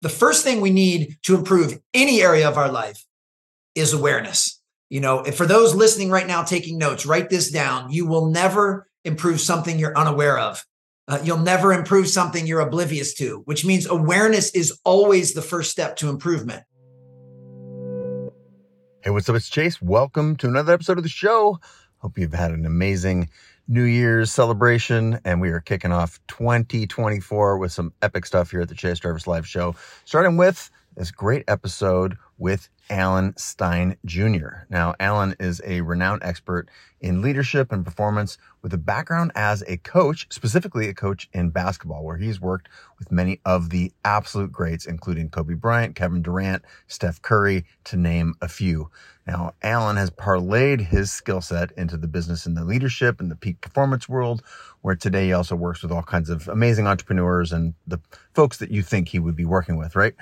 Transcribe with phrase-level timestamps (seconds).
[0.00, 3.04] the first thing we need to improve any area of our life
[3.74, 4.60] is awareness.
[4.90, 7.90] You know, for those listening right now, taking notes, write this down.
[7.90, 10.64] You will never improve something you're unaware of.
[11.08, 15.70] Uh, you'll never improve something you're oblivious to, which means awareness is always the first
[15.70, 16.62] step to improvement.
[19.02, 19.36] Hey, what's up?
[19.36, 19.80] It's Chase.
[19.80, 21.58] Welcome to another episode of the show.
[21.98, 23.30] Hope you've had an amazing
[23.70, 28.68] New Year's celebration, and we are kicking off 2024 with some epic stuff here at
[28.70, 29.74] the Chase Jarvis Live Show.
[30.06, 34.64] Starting with this great episode with Alan Stein Jr.
[34.70, 36.68] Now, Alan is a renowned expert
[37.00, 42.04] in leadership and performance with a background as a coach, specifically a coach in basketball,
[42.04, 47.22] where he's worked with many of the absolute greats, including Kobe Bryant, Kevin Durant, Steph
[47.22, 48.90] Curry, to name a few.
[49.26, 53.36] Now, Alan has parlayed his skill set into the business and the leadership and the
[53.36, 54.42] peak performance world,
[54.80, 58.00] where today he also works with all kinds of amazing entrepreneurs and the
[58.34, 60.14] folks that you think he would be working with, right?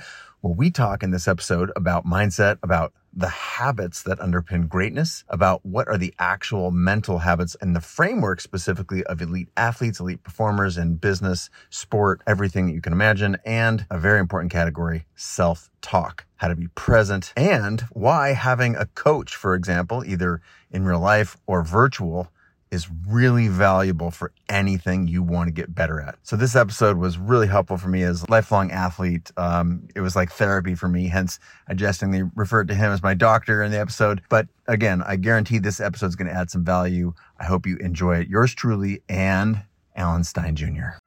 [0.46, 5.66] Well, we talk in this episode about mindset, about the habits that underpin greatness, about
[5.66, 10.78] what are the actual mental habits and the framework specifically of elite athletes, elite performers
[10.78, 16.24] in business, sport, everything that you can imagine, and a very important category, self talk,
[16.36, 20.40] how to be present, and why having a coach, for example, either
[20.70, 22.30] in real life or virtual,
[22.70, 26.16] is really valuable for anything you want to get better at.
[26.22, 29.30] So this episode was really helpful for me as a lifelong athlete.
[29.36, 31.08] Um, it was like therapy for me.
[31.08, 34.20] Hence, I jestingly referred to him as my doctor in the episode.
[34.28, 37.14] But again, I guarantee this episode is going to add some value.
[37.38, 38.28] I hope you enjoy it.
[38.28, 39.62] Yours truly and
[39.94, 40.98] Alan Stein Jr.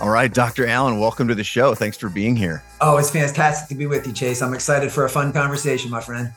[0.00, 0.64] All right, Dr.
[0.64, 1.74] Alan, welcome to the show.
[1.74, 2.62] Thanks for being here.
[2.80, 4.40] Oh, it's fantastic to be with you, Chase.
[4.42, 6.32] I'm excited for a fun conversation, my friend.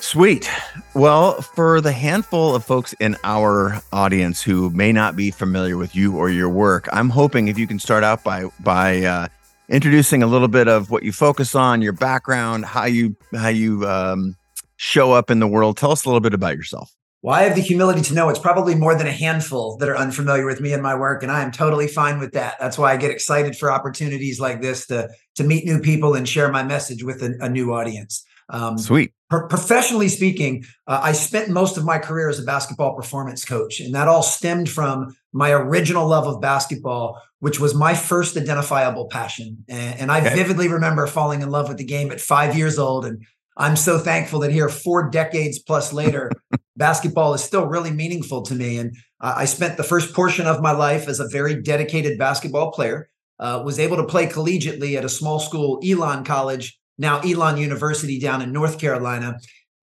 [0.00, 0.50] Sweet.
[0.94, 5.96] Well, for the handful of folks in our audience who may not be familiar with
[5.96, 9.28] you or your work, I'm hoping if you can start out by by uh,
[9.68, 13.86] introducing a little bit of what you focus on, your background, how you how you
[13.88, 14.36] um,
[14.76, 15.76] show up in the world.
[15.76, 16.94] Tell us a little bit about yourself.
[17.22, 19.96] Well, I have the humility to know it's probably more than a handful that are
[19.96, 22.56] unfamiliar with me and my work, and I am totally fine with that.
[22.60, 26.28] That's why I get excited for opportunities like this to to meet new people and
[26.28, 28.24] share my message with a, a new audience.
[28.50, 29.12] Um, Sweet.
[29.34, 33.80] Pro- professionally speaking, uh, I spent most of my career as a basketball performance coach,
[33.80, 39.08] and that all stemmed from my original love of basketball, which was my first identifiable
[39.08, 39.64] passion.
[39.68, 40.36] And, and I okay.
[40.36, 43.04] vividly remember falling in love with the game at five years old.
[43.04, 46.30] And I'm so thankful that here, four decades plus later,
[46.76, 48.78] basketball is still really meaningful to me.
[48.78, 52.70] And uh, I spent the first portion of my life as a very dedicated basketball
[52.70, 53.08] player.
[53.40, 58.18] Uh, was able to play collegiately at a small school, Elon College, now Elon University
[58.18, 59.38] down in North Carolina.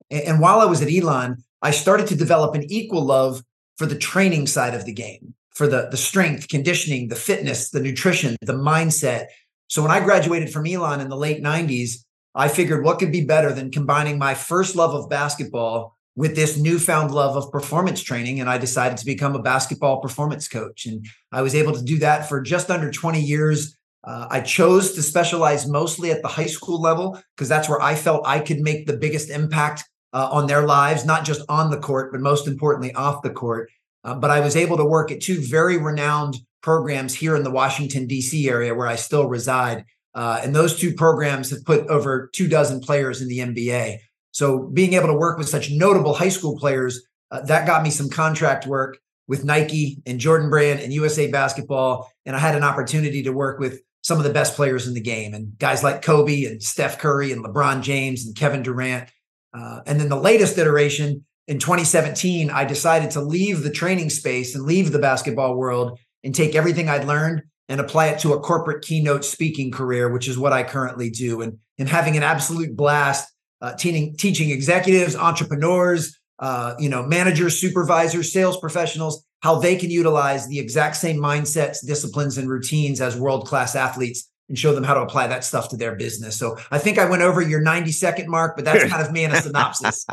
[0.10, 3.44] And while I was at Elon, I started to develop an equal love
[3.78, 7.80] for the training side of the game, for the, the strength, conditioning, the fitness, the
[7.80, 9.28] nutrition, the mindset.
[9.68, 13.26] So when I graduated from Elon in the late 90s, I figured what could be
[13.26, 18.40] better than combining my first love of basketball with this newfound love of performance training.
[18.40, 20.86] And I decided to become a basketball performance coach.
[20.86, 24.94] And I was able to do that for just under 20 years uh, I chose
[24.94, 28.60] to specialize mostly at the high school level because that's where I felt I could
[28.60, 32.48] make the biggest impact uh, on their lives, not just on the court, but most
[32.48, 33.70] importantly, off the court.
[34.04, 37.52] Uh, but I was able to work at two very renowned programs here in the
[37.52, 38.50] Washington, D.C.
[38.50, 39.86] area where I still reside.
[40.14, 44.00] Uh, and those two programs have put over two dozen players in the NBA.
[44.32, 47.90] So being able to work with such notable high school players, uh, that got me
[47.92, 48.98] some contract work
[49.28, 52.12] with Nike and Jordan Brand and USA Basketball.
[52.26, 55.02] And I had an opportunity to work with some of the best players in the
[55.02, 59.10] game and guys like Kobe and Steph Curry and LeBron James and Kevin Durant.
[59.54, 64.56] Uh, and then the latest iteration in 2017, I decided to leave the training space
[64.56, 68.40] and leave the basketball world and take everything I'd learned and apply it to a
[68.40, 71.42] corporate keynote speaking career, which is what I currently do.
[71.42, 77.60] And, and having an absolute blast uh, teaching, teaching executives, entrepreneurs, uh, you know, managers,
[77.60, 83.18] supervisors, sales professionals how they can utilize the exact same mindsets, disciplines, and routines as
[83.18, 86.38] world class athletes and show them how to apply that stuff to their business.
[86.38, 89.24] So I think I went over your 90 second mark, but that's kind of me
[89.24, 90.06] in a synopsis.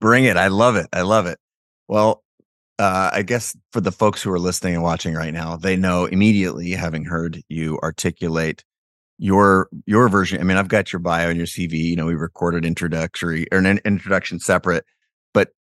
[0.00, 0.36] Bring it.
[0.36, 0.86] I love it.
[0.92, 1.38] I love it.
[1.88, 2.22] Well,
[2.78, 6.06] uh, I guess for the folks who are listening and watching right now, they know
[6.06, 8.64] immediately, having heard you articulate
[9.18, 10.40] your your version.
[10.40, 11.74] I mean, I've got your bio and your CV.
[11.74, 14.84] You know, we recorded introductory or an introduction separate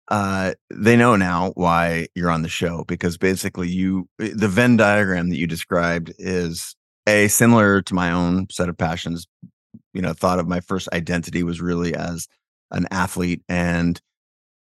[0.09, 4.77] uh, they know now why you're on the show because basically you eh, the Venn
[4.77, 6.75] diagram that you described is
[7.07, 9.27] a similar to my own set of passions.
[9.93, 12.27] You know, thought of my first identity was really as
[12.71, 13.99] an athlete and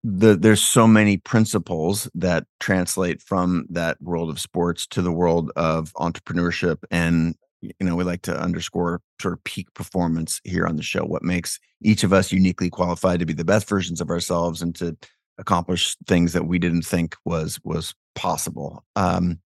[0.05, 5.51] the there's so many principles that translate from that world of sports to the world
[5.57, 10.77] of entrepreneurship and you know we like to underscore sort of peak performance here on
[10.77, 14.11] the show what makes each of us uniquely qualified to be the best versions of
[14.11, 14.97] ourselves and to
[15.39, 19.39] accomplish things that we didn't think was was possible um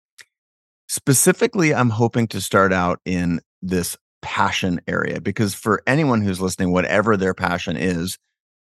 [0.89, 6.73] specifically i'm hoping to start out in this passion area because for anyone who's listening
[6.73, 8.19] whatever their passion is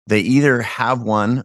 [0.06, 1.44] they either have one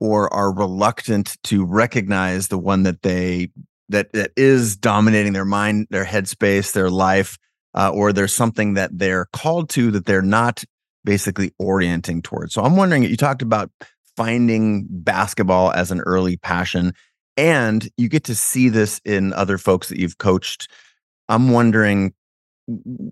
[0.00, 3.48] or are reluctant to recognize the one that they
[3.88, 7.38] that that is dominating their mind, their headspace, their life,
[7.74, 10.64] uh, or there's something that they're called to that they're not
[11.04, 12.52] basically orienting towards.
[12.52, 13.70] So I'm wondering, you talked about
[14.22, 16.94] finding basketball as an early passion,
[17.36, 20.68] and you get to see this in other folks that you've coached.
[21.28, 22.12] I'm wondering,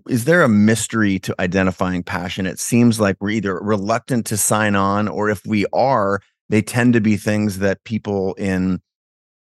[0.07, 2.45] is there a mystery to identifying passion?
[2.45, 6.93] It seems like we're either reluctant to sign on, or if we are, they tend
[6.93, 8.79] to be things that people in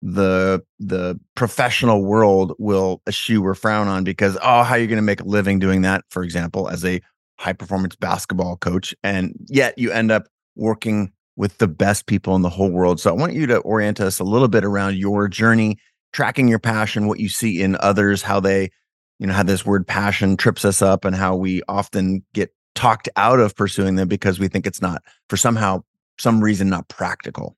[0.03, 4.97] the the professional world will eschew or frown on because oh how are you going
[4.97, 7.03] to make a living doing that for example as a
[7.39, 10.27] high performance basketball coach and yet you end up
[10.57, 14.01] working with the best people in the whole world so i want you to orient
[14.01, 15.79] us a little bit around your journey
[16.13, 18.71] tracking your passion what you see in others how they
[19.19, 23.09] you know how this word passion trips us up and how we often get talked
[23.17, 25.83] out of pursuing them because we think it's not for somehow
[26.19, 27.57] some reason not practical.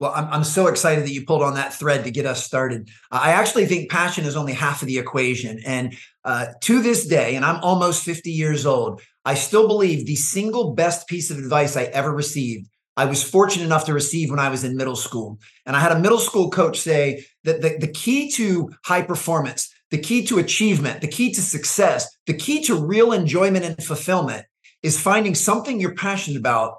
[0.00, 2.88] Well, I'm, I'm so excited that you pulled on that thread to get us started.
[3.10, 5.60] I actually think passion is only half of the equation.
[5.64, 5.94] And
[6.24, 10.74] uh, to this day, and I'm almost 50 years old, I still believe the single
[10.74, 14.50] best piece of advice I ever received, I was fortunate enough to receive when I
[14.50, 15.38] was in middle school.
[15.64, 19.72] And I had a middle school coach say that the, the key to high performance,
[19.90, 24.44] the key to achievement, the key to success, the key to real enjoyment and fulfillment
[24.82, 26.78] is finding something you're passionate about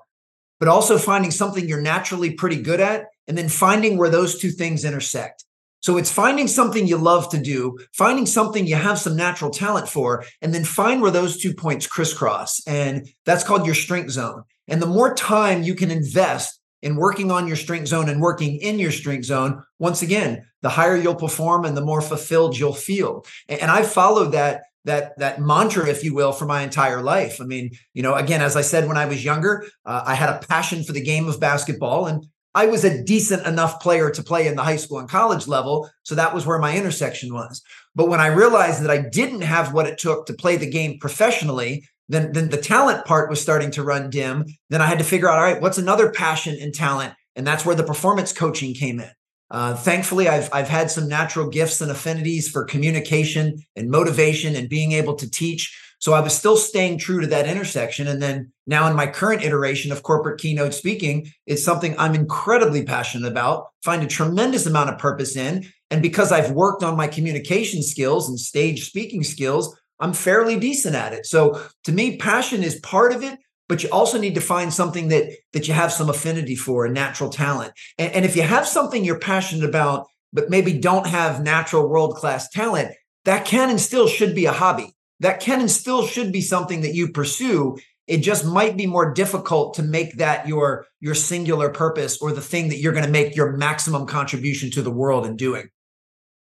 [0.63, 4.49] but also finding something you're naturally pretty good at, and then finding where those two
[4.49, 5.43] things intersect.
[5.81, 9.89] So it's finding something you love to do, finding something you have some natural talent
[9.89, 12.65] for, and then find where those two points crisscross.
[12.65, 14.43] And that's called your strength zone.
[14.67, 18.57] And the more time you can invest in working on your strength zone and working
[18.57, 22.73] in your strength zone, once again, the higher you'll perform and the more fulfilled you'll
[22.73, 23.25] feel.
[23.47, 27.45] And I followed that that that mantra if you will for my entire life i
[27.45, 30.45] mean you know again as i said when i was younger uh, i had a
[30.47, 34.47] passion for the game of basketball and i was a decent enough player to play
[34.47, 37.61] in the high school and college level so that was where my intersection was
[37.95, 40.99] but when i realized that i didn't have what it took to play the game
[40.99, 45.03] professionally then then the talent part was starting to run dim then i had to
[45.03, 48.73] figure out all right what's another passion and talent and that's where the performance coaching
[48.73, 49.09] came in
[49.53, 54.67] uh, thankfully, I've I've had some natural gifts and affinities for communication and motivation and
[54.67, 55.79] being able to teach.
[55.99, 58.07] So I was still staying true to that intersection.
[58.07, 62.83] And then now in my current iteration of corporate keynote speaking, it's something I'm incredibly
[62.83, 65.65] passionate about, find a tremendous amount of purpose in.
[65.91, 70.95] And because I've worked on my communication skills and stage speaking skills, I'm fairly decent
[70.95, 71.25] at it.
[71.25, 75.07] So to me, passion is part of it, but you also need to find something
[75.09, 77.73] that that you have some affinity for and natural talent.
[77.97, 82.15] And, and if you have something you're passionate about but maybe don't have natural world
[82.15, 82.91] class talent
[83.25, 84.93] that can and still should be a hobby.
[85.19, 87.77] That can and still should be something that you pursue.
[88.07, 92.41] It just might be more difficult to make that your your singular purpose or the
[92.41, 95.69] thing that you're going to make your maximum contribution to the world in doing.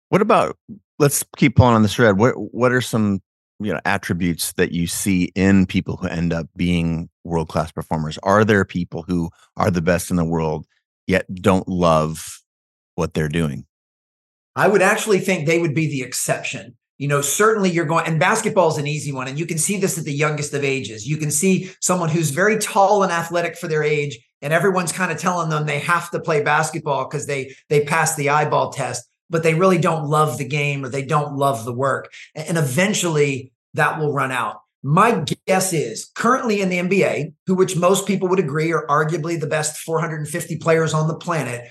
[0.09, 0.57] What about
[0.99, 2.19] let's keep pulling on this thread.
[2.19, 3.21] What what are some
[3.59, 8.17] you know attributes that you see in people who end up being world class performers?
[8.23, 10.65] Are there people who are the best in the world
[11.07, 12.41] yet don't love
[12.95, 13.65] what they're doing?
[14.55, 16.75] I would actually think they would be the exception.
[16.97, 19.77] You know certainly you're going and basketball is an easy one and you can see
[19.77, 21.07] this at the youngest of ages.
[21.07, 25.11] You can see someone who's very tall and athletic for their age and everyone's kind
[25.11, 29.07] of telling them they have to play basketball because they they pass the eyeball test
[29.29, 32.11] but they really don't love the game or they don't love the work.
[32.35, 34.61] And eventually that will run out.
[34.83, 39.39] My guess is currently in the NBA, who which most people would agree are arguably
[39.39, 41.67] the best 450 players on the planet,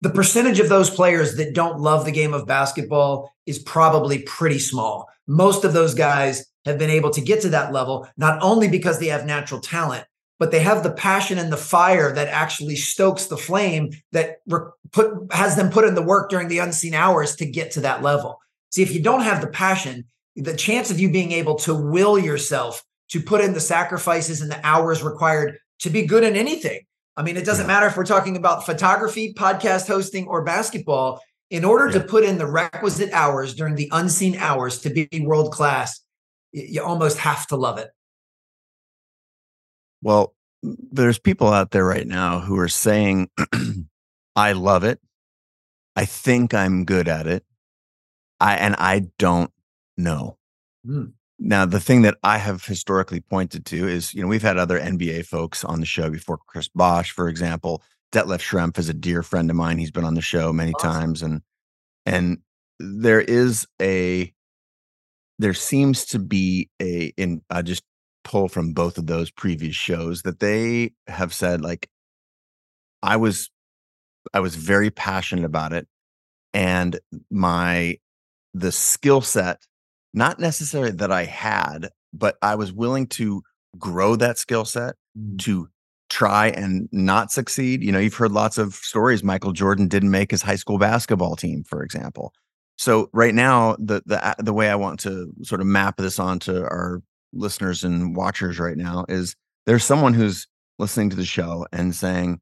[0.00, 4.58] the percentage of those players that don't love the game of basketball is probably pretty
[4.58, 5.08] small.
[5.26, 8.98] Most of those guys have been able to get to that level, not only because
[8.98, 10.04] they have natural talent,
[10.38, 14.60] but they have the passion and the fire that actually stokes the flame that re-
[14.92, 18.02] put has them put in the work during the unseen hours to get to that
[18.02, 18.38] level.
[18.70, 20.04] See, if you don't have the passion,
[20.36, 24.50] the chance of you being able to will yourself to put in the sacrifices and
[24.50, 26.80] the hours required to be good in anything.
[27.16, 27.74] I mean, it doesn't yeah.
[27.74, 31.20] matter if we're talking about photography, podcast hosting, or basketball.
[31.50, 31.94] In order yeah.
[31.94, 36.00] to put in the requisite hours during the unseen hours to be world class,
[36.52, 37.88] you almost have to love it.
[40.02, 43.30] Well, there's people out there right now who are saying,
[44.36, 45.00] I love it.
[45.96, 47.44] I think I'm good at it.
[48.40, 49.50] I and I don't
[49.96, 50.38] know.
[50.86, 51.12] Mm.
[51.40, 54.78] Now, the thing that I have historically pointed to is, you know, we've had other
[54.78, 56.38] NBA folks on the show before.
[56.46, 59.78] Chris Bosh, for example, Detlef Schrempf is a dear friend of mine.
[59.78, 60.92] He's been on the show many awesome.
[60.92, 61.42] times, and
[62.06, 62.38] and
[62.80, 64.32] there is a
[65.38, 67.84] there seems to be a in I just
[68.24, 71.88] pull from both of those previous shows that they have said like
[73.02, 73.50] I was
[74.34, 75.86] I was very passionate about it
[76.52, 76.98] and
[77.30, 77.98] my
[78.54, 79.62] the skill set
[80.12, 83.42] not necessarily that I had but I was willing to
[83.78, 85.38] grow that skill set mm.
[85.40, 85.68] to
[86.10, 90.30] try and not succeed you know you've heard lots of stories Michael Jordan didn't make
[90.30, 92.32] his high school basketball team for example
[92.76, 96.62] so right now the the the way I want to sort of map this onto
[96.62, 99.34] our listeners and watchers right now is
[99.66, 100.46] there's someone who's
[100.78, 102.40] listening to the show and saying,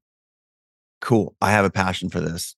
[1.00, 2.56] Cool, I have a passion for this.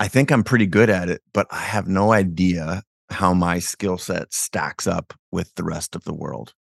[0.00, 3.98] I think I'm pretty good at it, but I have no idea how my skill
[3.98, 6.54] set stacks up with the rest of the world.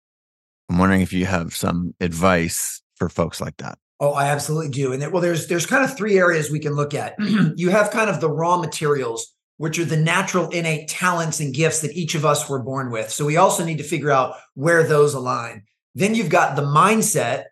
[0.68, 3.78] I'm wondering if you have some advice for folks like that.
[4.00, 4.92] Oh, I absolutely do.
[4.92, 7.14] And well, there's there's kind of three areas we can look at.
[7.56, 11.81] you have kind of the raw materials which are the natural innate talents and gifts
[11.81, 13.11] that each of us were born with.
[13.11, 15.63] So we also need to figure out where those align.
[15.95, 17.45] Then you've got the mindset,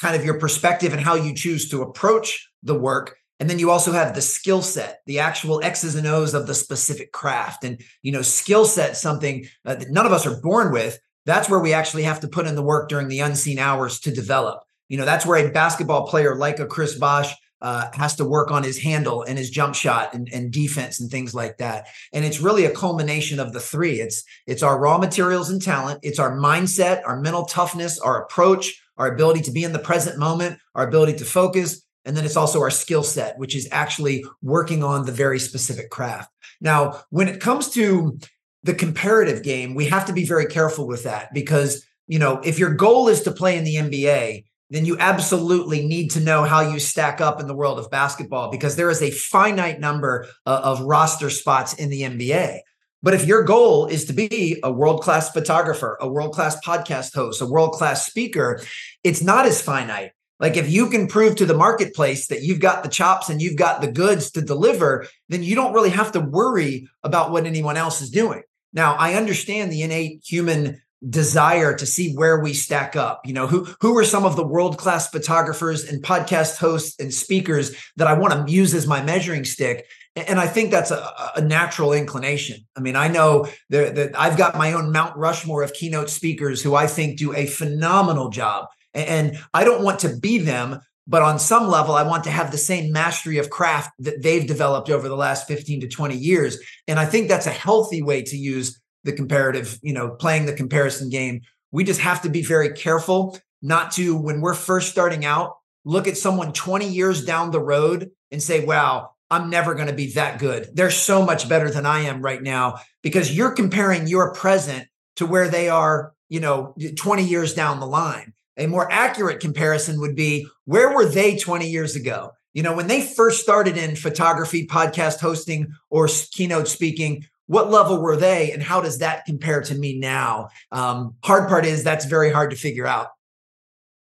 [0.00, 3.16] kind of your perspective and how you choose to approach the work.
[3.40, 6.54] And then you also have the skill set, the actual X's and O's of the
[6.54, 7.64] specific craft.
[7.64, 10.98] And, you know, skill set, something uh, that none of us are born with.
[11.26, 14.12] That's where we actually have to put in the work during the unseen hours to
[14.12, 14.62] develop.
[14.88, 18.50] You know, that's where a basketball player like a Chris Bosh uh, has to work
[18.50, 21.86] on his handle and his jump shot and, and, defense and things like that.
[22.12, 24.00] And it's really a culmination of the three.
[24.02, 26.00] It's it's our raw materials and talent.
[26.02, 30.18] It's our mindset, our mental toughness, our approach, our ability to be in the present
[30.18, 34.26] moment, our ability to focus, and then it's also our skill set, which is actually
[34.42, 36.30] working on the very specific craft.
[36.60, 38.18] Now, when it comes to
[38.62, 42.58] the comparative game, we have to be very careful with that because you know if
[42.58, 46.60] your goal is to play in the NBA then you absolutely need to know how
[46.60, 50.80] you stack up in the world of basketball because there is a finite number of
[50.80, 52.60] roster spots in the NBA.
[53.02, 57.14] But if your goal is to be a world class photographer, a world class podcast
[57.14, 58.62] host, a world class speaker,
[59.02, 60.12] it's not as finite.
[60.40, 63.56] Like if you can prove to the marketplace that you've got the chops and you've
[63.56, 67.76] got the goods to deliver, then you don't really have to worry about what anyone
[67.76, 68.42] else is doing.
[68.72, 73.20] Now, I understand the innate human desire to see where we stack up.
[73.24, 77.12] You know who who are some of the world class photographers and podcast hosts and
[77.12, 79.86] speakers that i want to use as my measuring stick?
[80.16, 82.64] And i think that's a, a natural inclination.
[82.76, 86.62] I mean i know that, that i've got my own mount rushmore of keynote speakers
[86.62, 88.66] who i think do a phenomenal job.
[88.94, 92.50] And i don't want to be them but on some level i want to have
[92.50, 96.58] the same mastery of craft that they've developed over the last 15 to 20 years.
[96.88, 100.52] And i think that's a healthy way to use the comparative, you know, playing the
[100.52, 101.42] comparison game.
[101.70, 106.08] We just have to be very careful not to, when we're first starting out, look
[106.08, 110.12] at someone 20 years down the road and say, wow, I'm never going to be
[110.12, 110.68] that good.
[110.74, 115.26] They're so much better than I am right now because you're comparing your present to
[115.26, 118.32] where they are, you know, 20 years down the line.
[118.56, 122.32] A more accurate comparison would be where were they 20 years ago?
[122.52, 128.00] You know, when they first started in photography, podcast hosting, or keynote speaking, what level
[128.00, 130.48] were they and how does that compare to me now?
[130.72, 133.08] Um, hard part is that's very hard to figure out.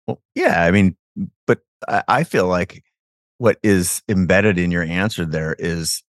[0.08, 0.98] Well yeah i mean
[1.48, 1.62] but
[2.08, 2.84] i feel like
[3.38, 6.04] what is embedded in your answer there is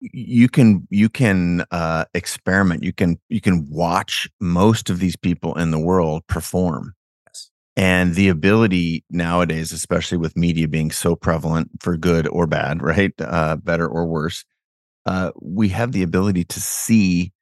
[0.00, 5.54] you can you can uh, experiment you can you can watch most of these people
[5.54, 6.94] in the world perform.
[7.26, 7.50] Yes.
[7.76, 13.12] and the ability nowadays especially with media being so prevalent for good or bad right?
[13.18, 14.44] Uh, better or worse
[15.06, 17.32] uh, we have the ability to see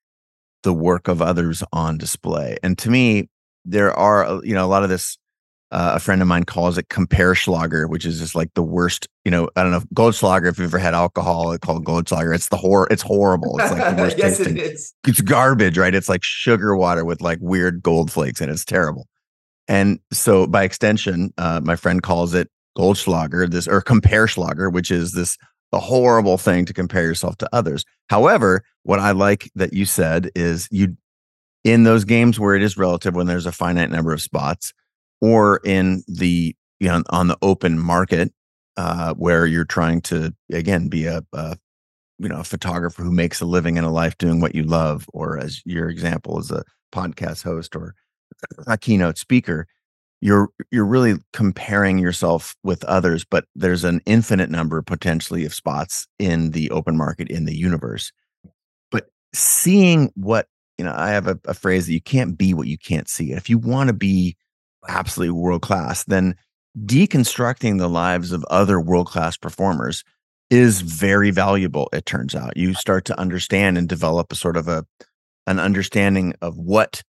[0.63, 2.59] the work of others on display.
[2.63, 3.29] And to me,
[3.65, 5.19] there are, uh, you know, a lot of this.
[5.71, 9.09] Uh, a friend of mine calls it Compearschlager, which is just like the worst.
[9.25, 10.49] You know, I don't know Goldschlager.
[10.49, 12.33] If you've ever had alcohol, it's called Goldschlager.
[12.33, 12.87] It's the horror.
[12.93, 13.59] It's horrible.
[13.59, 14.57] It's like the worst yes, tasting.
[14.59, 14.95] It is.
[15.05, 15.93] It's garbage, right?
[15.93, 19.09] It's like sugar water with like weird gold flakes, and it's terrible.
[19.67, 25.13] And so, by extension, uh, my friend calls it Goldschlager, this or Compearschlager, which is
[25.13, 25.37] this
[25.75, 27.85] a horrible thing to compare yourself to others.
[28.09, 30.97] However, what I like that you said is you
[31.65, 34.73] in those games where it is relative when there's a finite number of spots
[35.21, 38.33] or in the you know on the open market
[38.77, 41.57] uh, where you're trying to again be a, a
[42.19, 45.07] you know a photographer who makes a living in a life doing what you love
[45.13, 46.63] or as your example as a
[46.93, 47.95] podcast host or
[48.67, 49.67] a keynote speaker
[50.25, 56.09] you're you're really comparing yourself with others but there's an infinite number potentially of spots
[56.19, 58.11] in the open market in the universe.
[58.91, 62.67] But seeing what you know i have a, a phrase that you can't be what
[62.67, 64.37] you can't see if you want to be
[64.89, 66.35] absolutely world class then
[66.85, 70.03] deconstructing the lives of other world class performers
[70.51, 72.57] is very valuable it turns out.
[72.57, 74.85] You start to understand and develop a sort of a
[75.47, 77.03] an understanding of what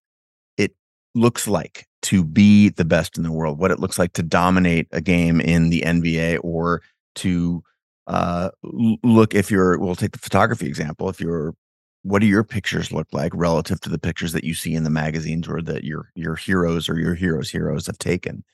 [0.56, 0.74] it
[1.14, 4.86] looks like to be the best in the world, what it looks like to dominate
[4.92, 6.82] a game in the NBA or
[7.16, 7.62] to
[8.06, 11.08] uh, look if you're, we'll take the photography example.
[11.08, 11.54] If you're,
[12.02, 14.90] what do your pictures look like relative to the pictures that you see in the
[14.90, 18.44] magazines or that your your heroes or your heroes' heroes have taken?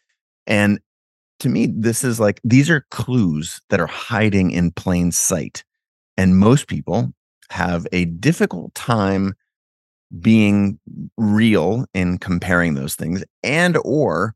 [0.46, 0.78] And
[1.40, 5.64] to me, this is like these are clues that are hiding in plain sight.
[6.16, 7.12] And most people
[7.50, 9.34] have a difficult time
[10.18, 10.78] being
[11.16, 14.34] real in comparing those things and or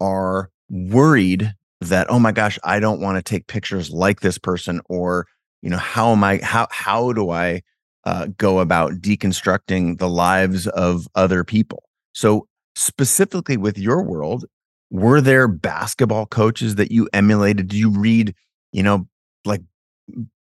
[0.00, 4.80] are worried that oh my gosh i don't want to take pictures like this person
[4.88, 5.26] or
[5.62, 7.62] you know how am i how how do i
[8.04, 11.84] uh, go about deconstructing the lives of other people?
[12.12, 14.44] So specifically with your world
[14.90, 17.68] were there basketball coaches that you emulated?
[17.68, 18.34] Do you read
[18.72, 19.08] you know
[19.44, 19.62] like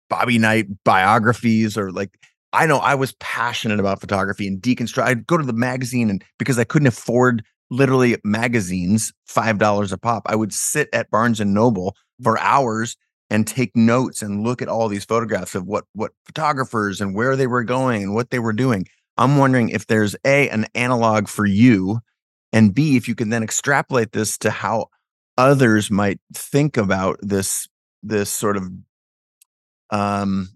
[0.09, 2.19] bobby knight biographies or like
[2.53, 5.05] I know I was passionate about photography and deconstruct.
[5.05, 9.99] I'd go to the magazine and because I couldn't afford literally magazines, five dollars a
[9.99, 12.97] pop, I would sit at Barnes and Noble for hours
[13.31, 17.37] and take notes and look at all these photographs of what what photographers and where
[17.37, 18.87] they were going and what they were doing.
[19.17, 22.01] I'm wondering if there's a an analog for you,
[22.53, 24.87] and b if you can then extrapolate this to how
[25.39, 27.69] others might think about this
[28.03, 28.69] this sort of
[29.91, 30.49] um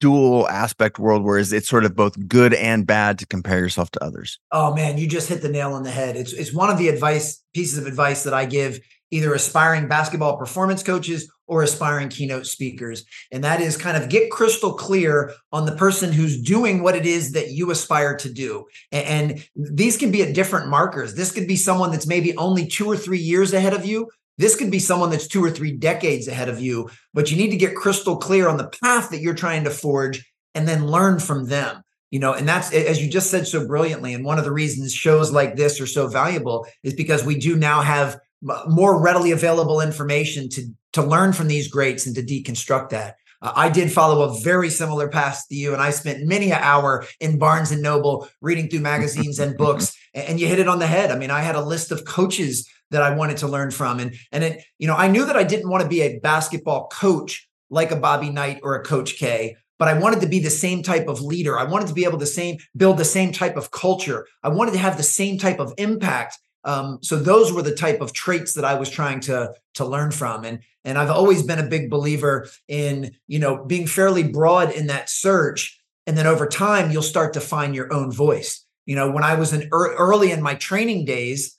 [0.00, 4.04] dual aspect world where it's sort of both good and bad to compare yourself to
[4.04, 4.38] others.
[4.52, 6.16] Oh man, you just hit the nail on the head.
[6.16, 10.36] It's it's one of the advice pieces of advice that I give either aspiring basketball
[10.36, 13.04] performance coaches or aspiring keynote speakers.
[13.30, 17.06] And that is kind of get crystal clear on the person who's doing what it
[17.06, 18.66] is that you aspire to do.
[18.90, 21.14] And, and these can be at different markers.
[21.14, 24.56] This could be someone that's maybe only two or three years ahead of you this
[24.56, 27.56] could be someone that's two or three decades ahead of you, but you need to
[27.56, 31.46] get crystal clear on the path that you're trying to forge and then learn from
[31.46, 31.82] them.
[32.10, 34.14] You know, and that's as you just said so brilliantly.
[34.14, 37.56] And one of the reasons shows like this are so valuable is because we do
[37.56, 38.18] now have
[38.66, 43.16] more readily available information to to learn from these greats and to deconstruct that.
[43.42, 46.62] Uh, I did follow a very similar path to you, and I spent many an
[46.62, 49.96] hour in Barnes and Noble reading through magazines and books.
[50.16, 51.10] And you hit it on the head.
[51.10, 54.00] I mean, I had a list of coaches that I wanted to learn from.
[54.00, 56.88] And and it, you know, I knew that I didn't want to be a basketball
[56.88, 60.50] coach like a Bobby Knight or a Coach K, but I wanted to be the
[60.50, 61.58] same type of leader.
[61.58, 64.26] I wanted to be able to same build the same type of culture.
[64.42, 66.38] I wanted to have the same type of impact.
[66.64, 70.10] Um, so those were the type of traits that I was trying to to learn
[70.10, 70.44] from.
[70.44, 74.86] And and I've always been a big believer in you know being fairly broad in
[74.86, 75.80] that search.
[76.06, 78.64] And then over time, you'll start to find your own voice.
[78.86, 81.55] You know, when I was in early in my training days,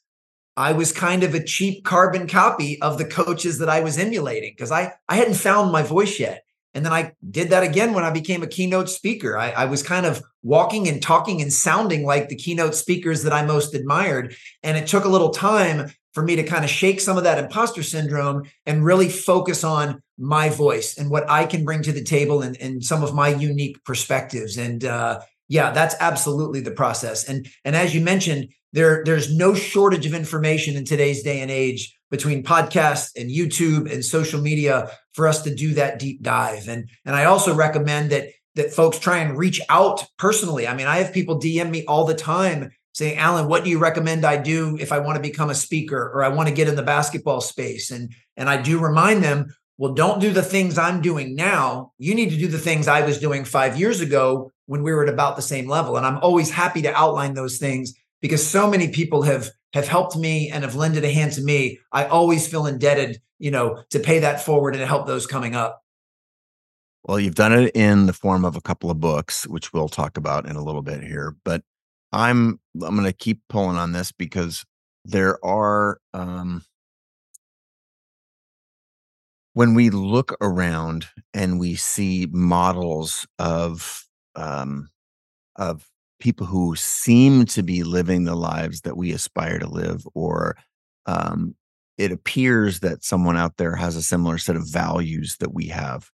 [0.57, 4.53] I was kind of a cheap carbon copy of the coaches that I was emulating
[4.53, 6.43] because I, I hadn't found my voice yet.
[6.73, 9.37] And then I did that again when I became a keynote speaker.
[9.37, 13.33] I, I, was kind of walking and talking and sounding like the keynote speakers that
[13.33, 14.35] I most admired.
[14.61, 17.39] And it took a little time for me to kind of shake some of that
[17.39, 22.03] imposter syndrome and really focus on my voice and what I can bring to the
[22.03, 24.57] table and, and some of my unique perspectives.
[24.57, 27.27] And uh, yeah, that's absolutely the process.
[27.27, 31.51] And and as you mentioned, there there's no shortage of information in today's day and
[31.51, 36.67] age between podcasts and YouTube and social media for us to do that deep dive.
[36.67, 40.67] And and I also recommend that that folks try and reach out personally.
[40.67, 43.77] I mean, I have people DM me all the time saying, "Alan, what do you
[43.77, 46.67] recommend I do if I want to become a speaker or I want to get
[46.67, 50.77] in the basketball space?" And and I do remind them, "Well, don't do the things
[50.77, 51.91] I'm doing now.
[51.97, 55.03] You need to do the things I was doing 5 years ago when we were
[55.03, 58.69] at about the same level." And I'm always happy to outline those things because so
[58.69, 62.47] many people have have helped me and have lended a hand to me i always
[62.47, 65.83] feel indebted you know to pay that forward and to help those coming up.
[67.03, 70.17] Well you've done it in the form of a couple of books which we'll talk
[70.17, 71.63] about in a little bit here but
[72.11, 74.65] i'm i'm going to keep pulling on this because
[75.05, 76.63] there are um
[79.53, 84.89] when we look around and we see models of um
[85.55, 90.57] of people who seem to be living the lives that we aspire to live or
[91.05, 91.55] um,
[91.97, 96.09] it appears that someone out there has a similar set of values that we have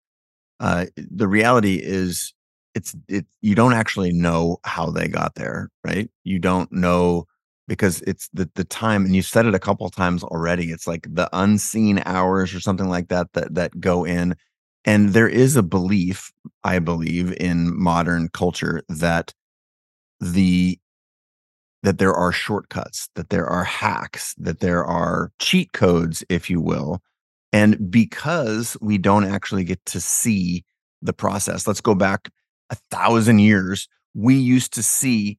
[0.59, 2.33] uh, the reality is
[2.73, 6.09] it's it you don't actually know how they got there right?
[6.23, 7.25] You don't know
[7.67, 11.07] because it's the the time and you've said it a couple times already it's like
[11.09, 14.35] the unseen hours or something like that that that go in
[14.83, 16.31] and there is a belief
[16.65, 19.33] i believe in modern culture that
[20.21, 20.79] the
[21.83, 26.61] that there are shortcuts that there are hacks that there are cheat codes if you
[26.61, 27.01] will
[27.51, 30.63] and because we don't actually get to see
[31.01, 32.29] the process let's go back
[32.69, 35.37] a thousand years we used to see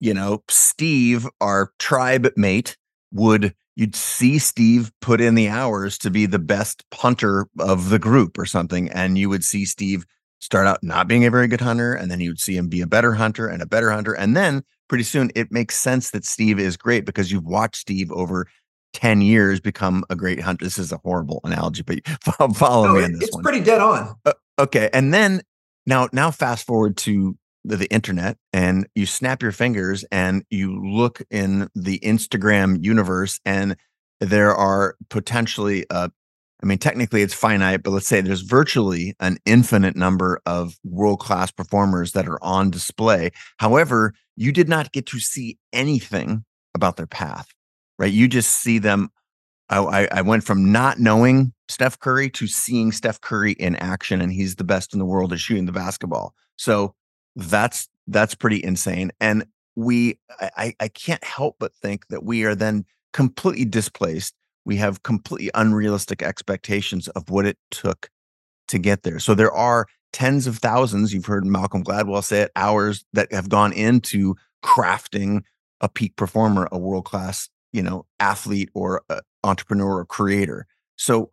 [0.00, 2.76] you know, Steve, our tribe mate,
[3.12, 7.98] would you'd see Steve put in the hours to be the best punter of the
[7.98, 8.90] group or something.
[8.90, 10.04] And you would see Steve
[10.40, 11.94] start out not being a very good hunter.
[11.94, 14.12] And then you would see him be a better hunter and a better hunter.
[14.12, 18.10] And then pretty soon it makes sense that Steve is great because you've watched Steve
[18.12, 18.46] over
[18.94, 20.64] 10 years become a great hunter.
[20.64, 21.98] This is a horrible analogy, but
[22.56, 23.42] follow no, me on this it's one.
[23.42, 24.16] pretty dead on.
[24.24, 24.88] Uh, okay.
[24.92, 25.42] And then
[25.86, 30.80] now, now fast forward to the, the internet and you snap your fingers and you
[30.82, 33.76] look in the Instagram universe and
[34.20, 36.08] there are potentially uh
[36.62, 41.50] I mean technically it's finite but let's say there's virtually an infinite number of world-class
[41.50, 43.30] performers that are on display.
[43.58, 46.44] However you did not get to see anything
[46.74, 47.48] about their path
[47.98, 48.12] right?
[48.12, 49.10] You just see them.
[49.70, 54.32] I, I went from not knowing Steph Curry to seeing Steph Curry in action, and
[54.32, 56.32] he's the best in the world at shooting the basketball.
[56.56, 56.94] So
[57.36, 59.44] that's that's pretty insane and
[59.76, 64.34] we I, I can't help but think that we are then completely displaced
[64.68, 68.10] we have completely unrealistic expectations of what it took
[68.68, 69.18] to get there.
[69.18, 73.48] So there are tens of thousands you've heard malcolm gladwell say it hours that have
[73.48, 75.42] gone into crafting
[75.80, 79.02] a peak performer a world class you know athlete or
[79.44, 80.66] entrepreneur or creator.
[80.96, 81.30] So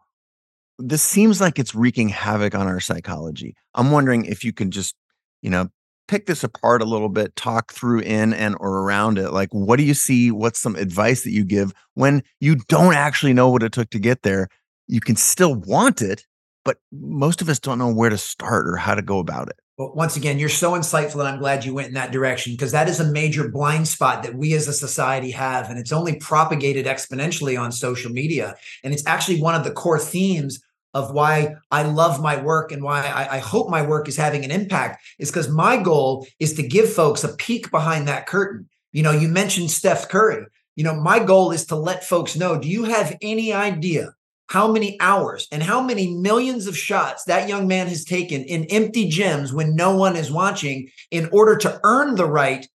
[0.78, 3.56] this seems like it's wreaking havoc on our psychology.
[3.74, 4.96] I'm wondering if you can just
[5.42, 5.70] you know
[6.08, 9.32] pick this apart a little bit, talk through in and or around it.
[9.32, 10.32] Like, what do you see?
[10.32, 14.00] What's some advice that you give when you don't actually know what it took to
[14.00, 14.50] get there?
[14.88, 16.26] You can still want it,
[16.64, 19.60] but most of us don't know where to start or how to go about it.
[19.78, 22.72] Well, once again, you're so insightful, and I'm glad you went in that direction because
[22.72, 25.70] that is a major blind spot that we as a society have.
[25.70, 28.56] And it's only propagated exponentially on social media.
[28.86, 30.64] And it's actually one of the core themes
[30.96, 34.46] of why I love my work and why I, I hope my work is having
[34.46, 38.70] an impact is because my goal is to give folks a peek behind that curtain.
[38.94, 40.46] You know, you mentioned Steph Curry.
[40.78, 44.14] You know, my goal is to let folks know do you have any idea
[44.48, 48.64] how many hours and how many millions of shots that young man has taken in
[48.66, 52.68] empty gyms when no one is watching in order to earn the right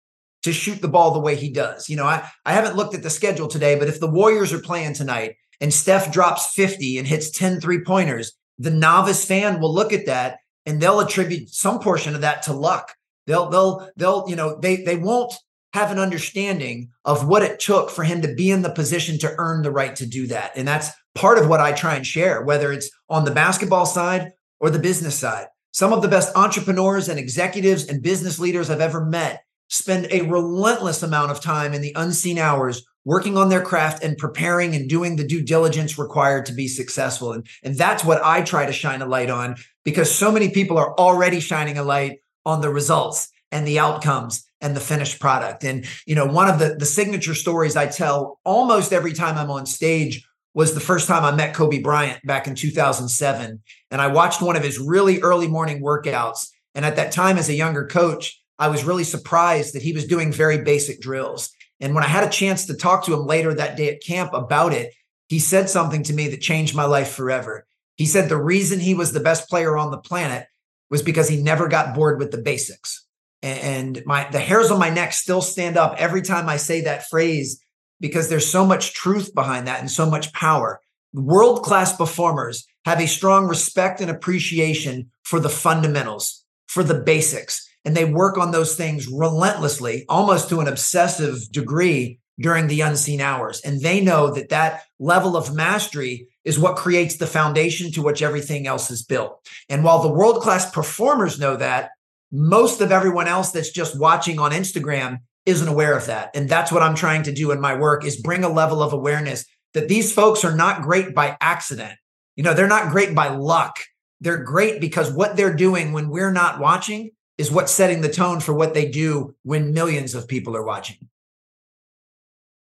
[0.42, 1.88] to shoot the ball the way he does.
[1.88, 4.60] You know, I, I haven't looked at the schedule today, but if the Warriors are
[4.60, 9.72] playing tonight and Steph drops 50 and hits 10 three pointers, the novice fan will
[9.72, 12.94] look at that and they'll attribute some portion of that to luck.
[13.26, 15.32] They'll, they'll, they'll, you know, they, they won't
[15.74, 19.34] have an understanding of what it took for him to be in the position to
[19.38, 20.52] earn the right to do that.
[20.56, 24.32] And that's part of what I try and share, whether it's on the basketball side
[24.60, 25.46] or the business side.
[25.72, 30.22] Some of the best entrepreneurs and executives and business leaders I've ever met spend a
[30.22, 34.86] relentless amount of time in the unseen hours working on their craft and preparing and
[34.86, 37.32] doing the due diligence required to be successful.
[37.32, 40.76] And, and that's what I try to shine a light on because so many people
[40.76, 45.64] are already shining a light on the results and the outcomes and the finished product.
[45.64, 49.50] And, you know, one of the, the signature stories I tell almost every time I'm
[49.50, 53.62] on stage was the first time I met Kobe Bryant back in 2007.
[53.90, 56.48] And I watched one of his really early morning workouts.
[56.74, 60.06] And at that time, as a younger coach, I was really surprised that he was
[60.06, 61.54] doing very basic drills.
[61.80, 64.32] And when I had a chance to talk to him later that day at camp
[64.32, 64.92] about it,
[65.28, 67.66] he said something to me that changed my life forever.
[67.96, 70.46] He said the reason he was the best player on the planet
[70.90, 73.04] was because he never got bored with the basics.
[73.42, 77.08] And my the hairs on my neck still stand up every time I say that
[77.08, 77.62] phrase
[78.00, 80.80] because there's so much truth behind that and so much power.
[81.12, 87.67] World class performers have a strong respect and appreciation for the fundamentals, for the basics
[87.88, 93.18] and they work on those things relentlessly, almost to an obsessive degree during the unseen
[93.18, 93.62] hours.
[93.62, 98.20] And they know that that level of mastery is what creates the foundation to which
[98.20, 99.40] everything else is built.
[99.70, 101.92] And while the world class performers know that,
[102.30, 106.28] most of everyone else that's just watching on Instagram isn't aware of that.
[106.34, 108.92] And that's what I'm trying to do in my work is bring a level of
[108.92, 111.94] awareness that these folks are not great by accident.
[112.36, 113.78] You know, they're not great by luck.
[114.20, 118.40] They're great because what they're doing when we're not watching is what's setting the tone
[118.40, 121.08] for what they do when millions of people are watching.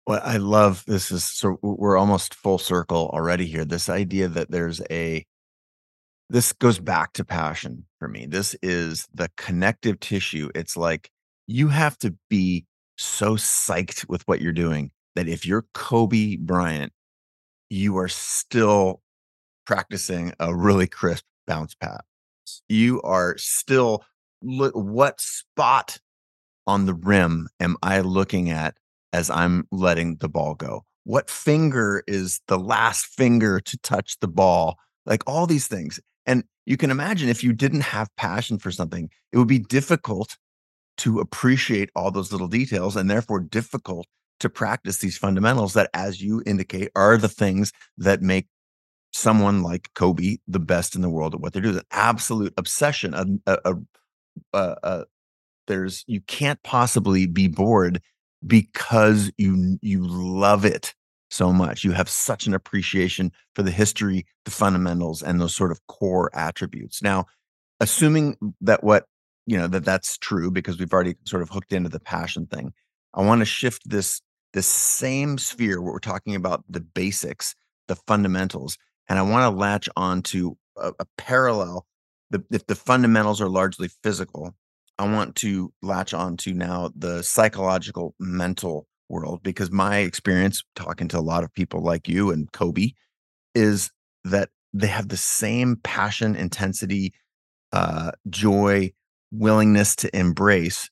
[0.07, 3.65] Well, I love this is so we're almost full circle already here.
[3.65, 5.25] This idea that there's a
[6.29, 8.27] this goes back to passion for me.
[8.27, 10.51] This is the connective tissue.
[10.55, 11.11] It's like
[11.47, 12.67] you have to be
[12.99, 16.93] so psyched with what you're doing that if you're Kobe Bryant,
[17.71, 19.01] you are still
[19.67, 22.03] practicing a really crisp bounce pass.
[22.69, 24.05] You are still
[24.47, 25.99] look what spot
[26.67, 28.77] on the rim am I looking at
[29.13, 30.85] as I'm letting the ball go?
[31.05, 34.77] What finger is the last finger to touch the ball?
[35.05, 36.01] Like all these things.
[36.27, 40.37] And you can imagine if you didn't have passion for something, it would be difficult
[40.99, 44.07] to appreciate all those little details and therefore difficult
[44.41, 48.49] to practice these fundamentals that, as you indicate, are the things that make
[49.13, 51.77] someone like Kobe the best in the world at what they do.
[51.77, 53.15] An absolute obsession.
[53.15, 53.75] A, a, uh,
[54.53, 55.05] a, a,
[55.67, 58.01] there's you can't possibly be bored
[58.47, 60.95] because you you love it
[61.31, 61.85] so much.
[61.85, 66.31] You have such an appreciation for the history, the fundamentals, and those sort of core
[66.35, 67.03] attributes.
[67.03, 67.27] Now,
[67.81, 69.07] assuming that what
[69.47, 72.73] you know that that's true because we've already sort of hooked into the passion thing.
[73.15, 74.21] I want to shift this
[74.53, 77.55] this same sphere where we're talking about the basics,
[77.89, 81.87] the fundamentals, and I want to latch on to a, a parallel.
[82.31, 84.55] The, if the fundamentals are largely physical,
[84.99, 91.09] I want to latch on to now the psychological, mental world because my experience talking
[91.09, 92.91] to a lot of people like you and Kobe
[93.55, 93.91] is
[94.25, 97.15] that they have the same passion, intensity,
[97.73, 98.93] uh, joy,
[99.31, 100.91] willingness to embrace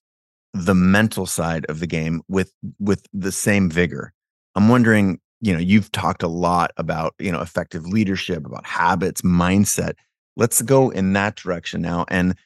[0.53, 4.13] the mental side of the game with with the same vigor.
[4.55, 9.23] I'm wondering, you know, you've talked a lot about, you know, effective leadership, about habits,
[9.23, 9.95] mindset.
[10.37, 12.05] Let's go in that direction now.
[12.09, 12.37] And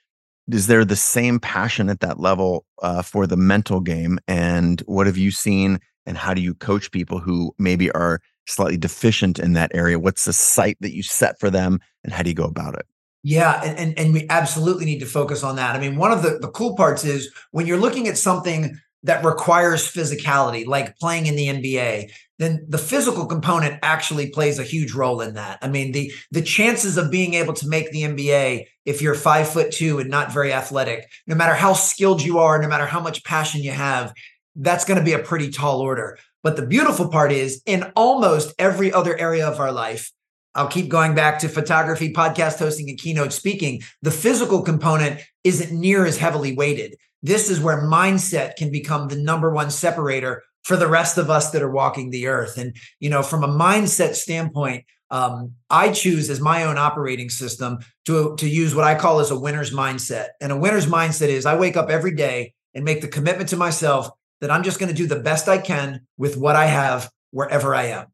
[0.50, 4.18] is there the same passion at that level uh, for the mental game?
[4.26, 5.78] And what have you seen?
[6.06, 9.98] And how do you coach people who maybe are slightly deficient in that area?
[9.98, 12.86] What's the site that you set for them, and how do you go about it?
[13.22, 15.76] Yeah, and, and, and we absolutely need to focus on that.
[15.76, 19.24] I mean, one of the, the cool parts is when you're looking at something that
[19.24, 24.92] requires physicality, like playing in the NBA, then the physical component actually plays a huge
[24.92, 25.58] role in that.
[25.60, 29.48] I mean, the the chances of being able to make the NBA if you're five
[29.48, 33.00] foot two and not very athletic, no matter how skilled you are, no matter how
[33.00, 34.12] much passion you have,
[34.56, 36.18] that's going to be a pretty tall order.
[36.42, 40.12] But the beautiful part is in almost every other area of our life,
[40.54, 43.82] I'll keep going back to photography, podcast hosting, and keynote speaking.
[44.02, 46.96] The physical component isn't near as heavily weighted.
[47.22, 51.50] This is where mindset can become the number one separator for the rest of us
[51.50, 52.58] that are walking the earth.
[52.58, 57.78] And, you know, from a mindset standpoint, um, I choose as my own operating system
[58.04, 60.28] to, to use what I call as a winner's mindset.
[60.40, 63.56] And a winner's mindset is I wake up every day and make the commitment to
[63.56, 67.10] myself that I'm just going to do the best I can with what I have
[67.30, 68.06] wherever I am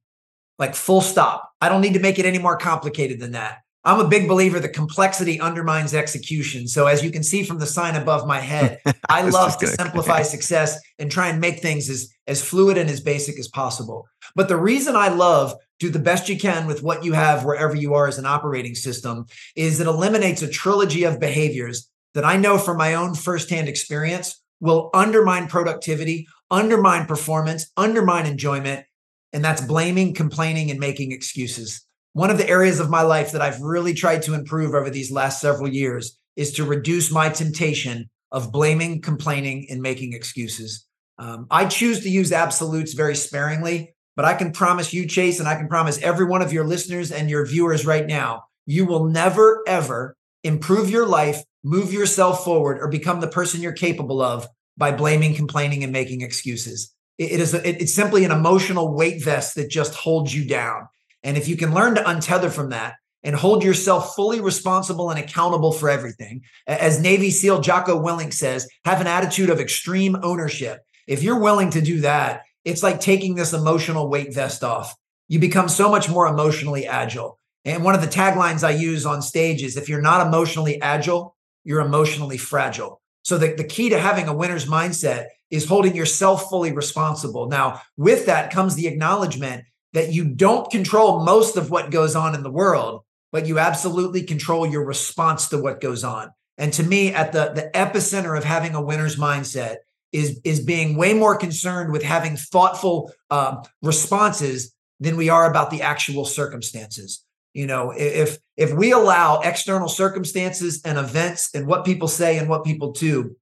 [0.59, 1.51] like full stop.
[1.61, 3.59] I don't need to make it any more complicated than that.
[3.85, 6.67] I'm a big believer that complexity undermines execution.
[6.67, 10.23] So, as you can see from the sign above my head, I love to simplify
[10.23, 14.09] success and try and make things as, as fluid and as basic as possible.
[14.35, 17.75] But the reason I love do the best you can with what you have wherever
[17.75, 22.37] you are as an operating system is it eliminates a trilogy of behaviors that I
[22.37, 28.87] know from my own firsthand experience will undermine productivity, undermine performance, undermine enjoyment,
[29.33, 31.85] and that's blaming, complaining, and making excuses.
[32.15, 35.11] One of the areas of my life that I've really tried to improve over these
[35.11, 40.87] last several years is to reduce my temptation of blaming, complaining, and making excuses.
[41.19, 45.49] Um, I choose to use absolutes very sparingly, but I can promise you, Chase, and
[45.49, 49.07] I can promise every one of your listeners and your viewers right now, you will
[49.07, 54.47] never, ever improve your life, move yourself forward, or become the person you're capable of
[54.77, 56.95] by blaming, complaining, and making excuses.
[57.19, 60.87] It is a, it's simply an emotional weight vest that just holds you down.
[61.25, 65.19] And if you can learn to untether from that and hold yourself fully responsible and
[65.19, 70.81] accountable for everything, as Navy SEAL Jocko Willink says, have an attitude of extreme ownership.
[71.07, 74.95] If you're willing to do that, it's like taking this emotional weight vest off.
[75.29, 77.39] You become so much more emotionally agile.
[77.65, 81.35] And one of the taglines I use on stage is if you're not emotionally agile,
[81.65, 83.01] you're emotionally fragile.
[83.23, 87.49] So the, the key to having a winner's mindset is holding yourself fully responsible.
[87.49, 92.35] Now, with that comes the acknowledgement that you don't control most of what goes on
[92.35, 93.03] in the world,
[93.33, 96.31] but you absolutely control your response to what goes on.
[96.59, 99.77] And to me, at the, the epicenter of having a winner's mindset
[100.13, 105.71] is, is being way more concerned with having thoughtful uh, responses than we are about
[105.71, 107.25] the actual circumstances.
[107.55, 112.49] You know, if if we allow external circumstances and events and what people say and
[112.49, 113.37] what people do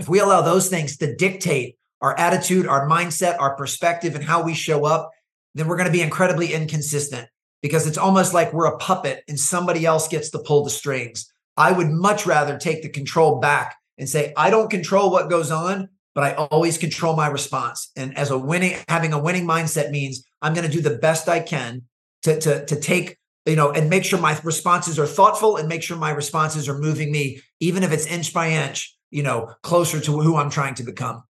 [0.00, 4.42] if we allow those things to dictate our attitude, our mindset, our perspective, and how
[4.42, 5.10] we show up,
[5.54, 7.28] then we're going to be incredibly inconsistent
[7.62, 11.32] because it's almost like we're a puppet and somebody else gets to pull the strings.
[11.56, 15.50] I would much rather take the control back and say, I don't control what goes
[15.50, 17.90] on, but I always control my response.
[17.96, 21.28] And as a winning, having a winning mindset means I'm going to do the best
[21.28, 21.82] I can
[22.22, 25.82] to, to, to take, you know, and make sure my responses are thoughtful and make
[25.82, 30.00] sure my responses are moving me, even if it's inch by inch, you know, closer
[30.00, 31.22] to who I'm trying to become.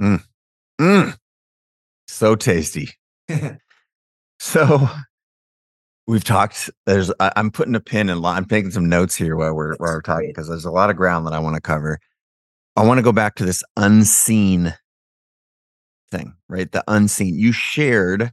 [0.00, 0.24] Mm.
[0.80, 1.16] Mm.
[2.06, 2.90] So tasty.
[4.38, 4.88] so
[6.06, 9.54] we've talked there's I, am putting a pin in i'm taking some notes here while
[9.54, 11.98] we're while we're talking because there's a lot of ground that i want to cover
[12.76, 14.74] I want to go back to this unseen
[16.10, 16.70] thing, right?
[16.70, 17.38] The unseen.
[17.38, 18.32] You shared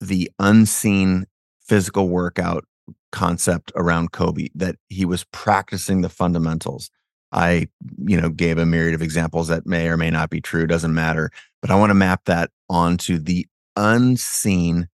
[0.00, 1.26] the unseen
[1.60, 2.64] physical workout
[3.12, 6.90] concept around Kobe that he was practicing the fundamentals.
[7.32, 7.68] I,
[8.04, 10.94] you know, gave a myriad of examples that may or may not be true, doesn't
[10.94, 14.88] matter, but I want to map that onto the unseen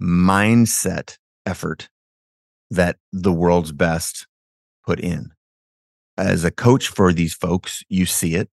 [0.00, 1.88] mindset effort
[2.70, 4.26] that the world's best
[4.84, 5.32] put in
[6.18, 8.48] as a coach for these folks, you see it.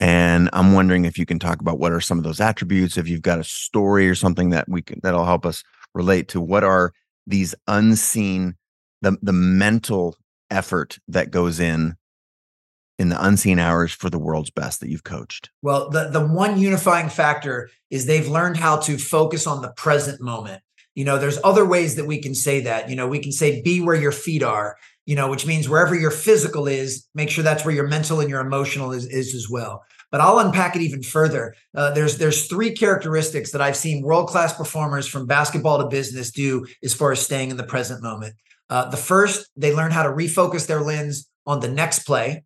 [0.00, 3.08] And I'm wondering if you can talk about what are some of those attributes, if
[3.08, 5.62] you've got a story or something that we can that'll help us
[5.94, 6.92] relate to what are
[7.26, 8.56] these unseen
[9.02, 10.16] the the mental
[10.50, 11.94] effort that goes in
[12.98, 15.50] in the unseen hours for the world's best that you've coached?
[15.62, 20.20] Well, the the one unifying factor is they've learned how to focus on the present
[20.20, 20.62] moment.
[20.94, 22.88] You know, there's other ways that we can say that.
[22.88, 24.76] You know, we can say be where your feet are
[25.06, 28.30] you know, which means wherever your physical is, make sure that's where your mental and
[28.30, 29.84] your emotional is, is as well.
[30.10, 31.54] But I'll unpack it even further.
[31.74, 36.30] Uh, there's there's three characteristics that I've seen world class performers from basketball to business
[36.30, 38.34] do as far as staying in the present moment.
[38.70, 42.44] Uh, the first, they learn how to refocus their lens on the next play.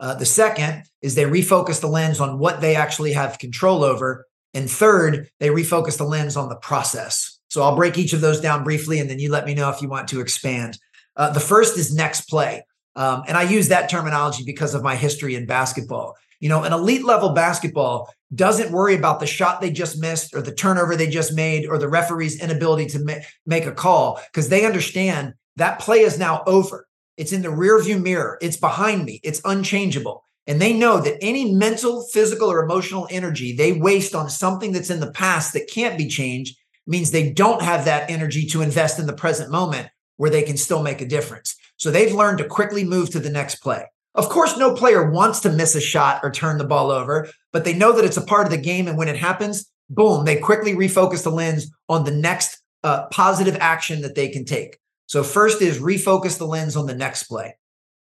[0.00, 4.26] Uh, the second is they refocus the lens on what they actually have control over.
[4.54, 7.38] And third, they refocus the lens on the process.
[7.48, 9.80] So I'll break each of those down briefly, and then you let me know if
[9.82, 10.78] you want to expand.
[11.16, 12.64] Uh, the first is next play.
[12.96, 16.16] Um, and I use that terminology because of my history in basketball.
[16.40, 20.42] You know, an elite level basketball doesn't worry about the shot they just missed or
[20.42, 24.48] the turnover they just made or the referee's inability to ma- make a call because
[24.48, 26.87] they understand that play is now over.
[27.18, 28.38] It's in the rearview mirror.
[28.40, 29.20] It's behind me.
[29.22, 30.24] It's unchangeable.
[30.46, 34.88] And they know that any mental, physical, or emotional energy they waste on something that's
[34.88, 38.98] in the past that can't be changed means they don't have that energy to invest
[38.98, 41.54] in the present moment where they can still make a difference.
[41.76, 43.84] So they've learned to quickly move to the next play.
[44.14, 47.64] Of course, no player wants to miss a shot or turn the ball over, but
[47.64, 48.88] they know that it's a part of the game.
[48.88, 53.56] And when it happens, boom, they quickly refocus the lens on the next uh, positive
[53.60, 54.78] action that they can take.
[55.08, 57.56] So, first is refocus the lens on the next play.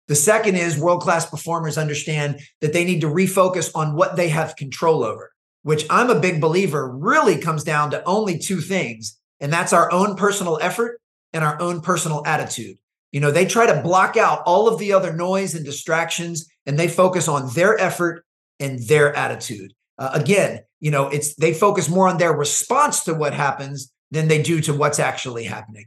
[0.09, 4.29] The second is world class performers understand that they need to refocus on what they
[4.29, 9.19] have control over, which I'm a big believer really comes down to only two things,
[9.39, 11.01] and that's our own personal effort
[11.33, 12.79] and our own personal attitude.
[13.13, 16.79] You know, they try to block out all of the other noise and distractions and
[16.79, 18.25] they focus on their effort
[18.59, 19.73] and their attitude.
[19.99, 24.29] Uh, again, you know, it's they focus more on their response to what happens than
[24.29, 25.87] they do to what's actually happening.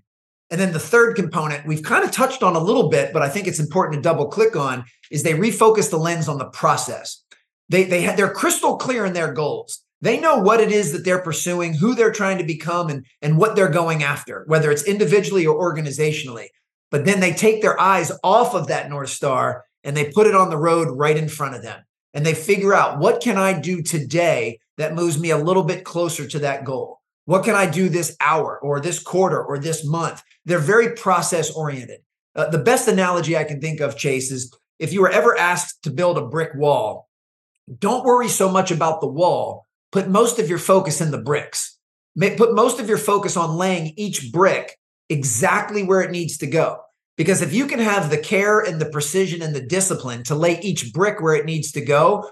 [0.49, 3.29] And then the third component we've kind of touched on a little bit, but I
[3.29, 7.23] think it's important to double click on is they refocus the lens on the process.
[7.69, 9.83] They they had they're crystal clear in their goals.
[10.01, 13.37] They know what it is that they're pursuing, who they're trying to become, and, and
[13.37, 16.47] what they're going after, whether it's individually or organizationally.
[16.91, 20.35] But then they take their eyes off of that North Star and they put it
[20.35, 21.83] on the road right in front of them.
[22.13, 25.83] And they figure out what can I do today that moves me a little bit
[25.83, 26.96] closer to that goal?
[27.27, 30.23] What can I do this hour or this quarter or this month?
[30.45, 31.99] They're very process oriented.
[32.33, 35.83] Uh, the best analogy I can think of, Chase, is if you were ever asked
[35.83, 37.09] to build a brick wall,
[37.79, 41.77] don't worry so much about the wall put most of your focus in the bricks.
[42.17, 44.77] Put most of your focus on laying each brick
[45.09, 46.79] exactly where it needs to go.
[47.17, 50.61] Because if you can have the care and the precision and the discipline to lay
[50.61, 52.29] each brick where it needs to go,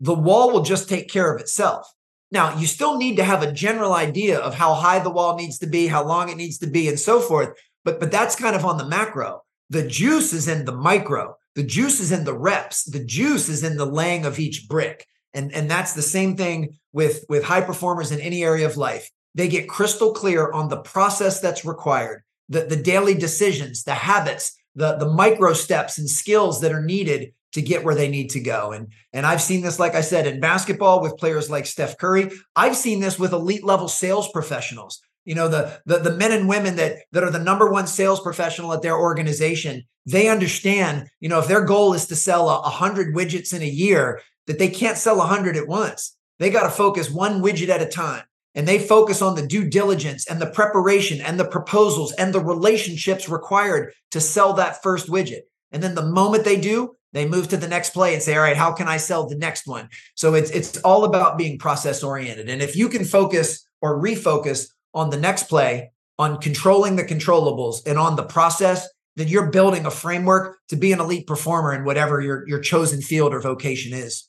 [0.00, 1.86] the wall will just take care of itself.
[2.32, 5.58] Now, you still need to have a general idea of how high the wall needs
[5.58, 7.58] to be, how long it needs to be, and so forth.
[7.84, 9.42] But, but that's kind of on the macro.
[9.70, 11.36] The juice is in the micro.
[11.54, 12.84] The juice is in the reps.
[12.84, 15.06] The juice is in the laying of each brick.
[15.34, 19.10] And, and that's the same thing with, with high performers in any area of life.
[19.34, 24.52] They get crystal clear on the process that's required, the, the daily decisions, the habits,
[24.74, 28.40] the, the micro steps and skills that are needed to get where they need to
[28.40, 28.72] go.
[28.72, 32.30] And, and I've seen this, like I said, in basketball with players like Steph Curry.
[32.54, 35.00] I've seen this with elite level sales professionals.
[35.24, 38.20] You know, the, the, the men and women that, that are the number one sales
[38.20, 42.70] professional at their organization, they understand, you know, if their goal is to sell a,
[42.70, 46.16] hundred widgets in a year, that they can't sell a 100 at once.
[46.38, 48.22] They got to focus one widget at a time.
[48.54, 52.44] And they focus on the due diligence and the preparation and the proposals and the
[52.44, 55.42] relationships required to sell that first widget.
[55.70, 58.42] And then the moment they do, They move to the next play and say, all
[58.42, 59.88] right, how can I sell the next one?
[60.14, 62.48] So it's it's all about being process oriented.
[62.48, 67.86] And if you can focus or refocus on the next play, on controlling the controllables
[67.86, 68.86] and on the process,
[69.16, 73.00] then you're building a framework to be an elite performer in whatever your your chosen
[73.00, 74.28] field or vocation is.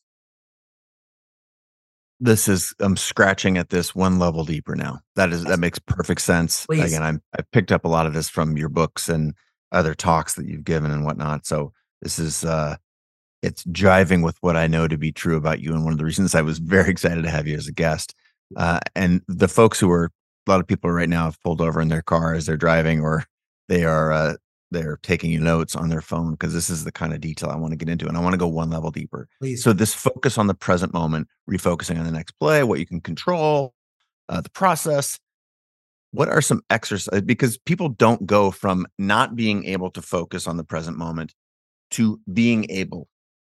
[2.19, 4.99] This is I'm scratching at this one level deeper now.
[5.15, 6.65] That is that makes perfect sense.
[6.65, 6.83] Please.
[6.83, 9.33] Again, I'm I picked up a lot of this from your books and
[9.71, 11.45] other talks that you've given and whatnot.
[11.45, 12.75] So this is uh
[13.41, 15.73] it's driving with what I know to be true about you.
[15.73, 18.13] And one of the reasons I was very excited to have you as a guest.
[18.55, 20.11] Uh, and the folks who are
[20.47, 23.01] a lot of people right now have pulled over in their car as they're driving
[23.01, 23.25] or
[23.67, 24.33] they are uh,
[24.71, 27.71] they're taking notes on their phone because this is the kind of detail I want
[27.71, 28.07] to get into.
[28.07, 29.27] And I want to go one level deeper.
[29.39, 29.63] Please.
[29.63, 33.01] So this focus on the present moment, refocusing on the next play, what you can
[33.01, 33.73] control,
[34.29, 35.19] uh, the process.
[36.13, 37.21] What are some exercises?
[37.21, 41.33] Because people don't go from not being able to focus on the present moment
[41.91, 43.07] to being able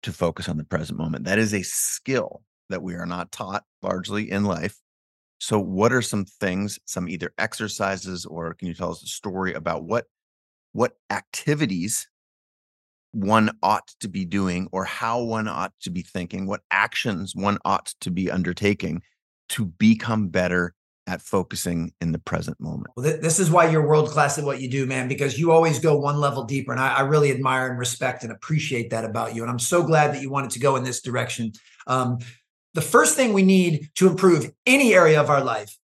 [0.04, 1.26] to focus on the present moment.
[1.26, 4.78] That is a skill that we are not taught largely in life.
[5.40, 9.54] So, what are some things, some either exercises, or can you tell us a story
[9.54, 10.06] about what
[10.72, 12.08] what activities
[13.12, 17.58] one ought to be doing, or how one ought to be thinking, what actions one
[17.64, 19.02] ought to be undertaking
[19.50, 20.74] to become better
[21.08, 22.88] at focusing in the present moment.
[22.96, 25.52] Well, th- this is why you're world class at what you do, man, because you
[25.52, 26.72] always go one level deeper.
[26.72, 29.42] And I, I, really admire and respect and appreciate that about you.
[29.42, 31.52] And I'm so glad that you wanted to go in this direction.
[31.88, 32.20] Um,
[32.74, 35.78] the first thing we need to improve any area of our life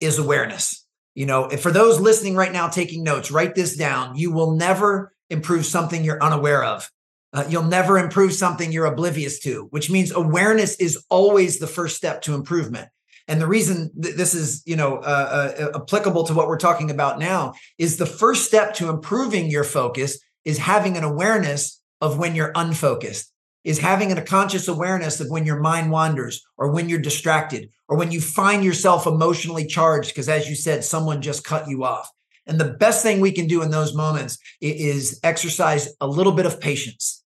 [0.00, 0.84] is awareness.
[1.14, 4.16] You know, for those listening right now, taking notes, write this down.
[4.16, 6.90] You will never improve something you're unaware of.
[7.32, 11.96] Uh, you'll never improve something you're oblivious to, which means awareness is always the first
[11.96, 12.88] step to improvement.
[13.28, 16.90] And the reason th- this is, you know, uh, uh, applicable to what we're talking
[16.90, 22.18] about now is the first step to improving your focus is having an awareness of
[22.18, 23.32] when you're unfocused,
[23.64, 27.96] is having a conscious awareness of when your mind wanders or when you're distracted or
[27.96, 32.08] when you find yourself emotionally charged because, as you said, someone just cut you off.
[32.46, 36.46] And the best thing we can do in those moments is exercise a little bit
[36.46, 37.24] of patience.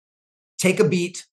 [0.59, 1.27] Take a beat,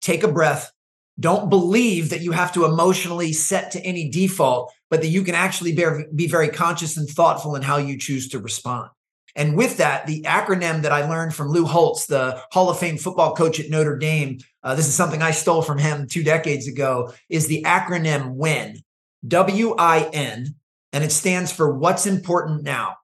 [0.00, 0.70] take a breath,
[1.18, 5.34] don't believe that you have to emotionally set to any default, but that you can
[5.34, 5.72] actually
[6.12, 8.90] be, very conscious and thoughtful in how you choose to respond.
[9.36, 12.98] And with that, the acronym that I learned from Lou Holtz, the Hall of Fame
[12.98, 16.68] football coach at Notre Dame, uh, this is something I stole from him two decades
[16.68, 18.78] ago, is the acronym WIN,
[19.26, 20.54] W I N,
[20.92, 22.96] and it stands for What's Important Now.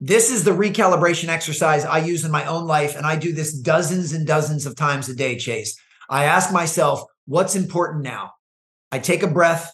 [0.00, 3.52] This is the recalibration exercise I use in my own life, and I do this
[3.52, 5.78] dozens and dozens of times a day, Chase.
[6.08, 8.32] I ask myself, what's important now?
[8.90, 9.72] I take a breath,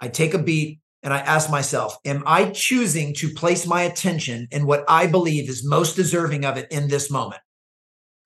[0.00, 4.48] I take a beat, and I ask myself, am I choosing to place my attention
[4.50, 7.40] in what I believe is most deserving of it in this moment?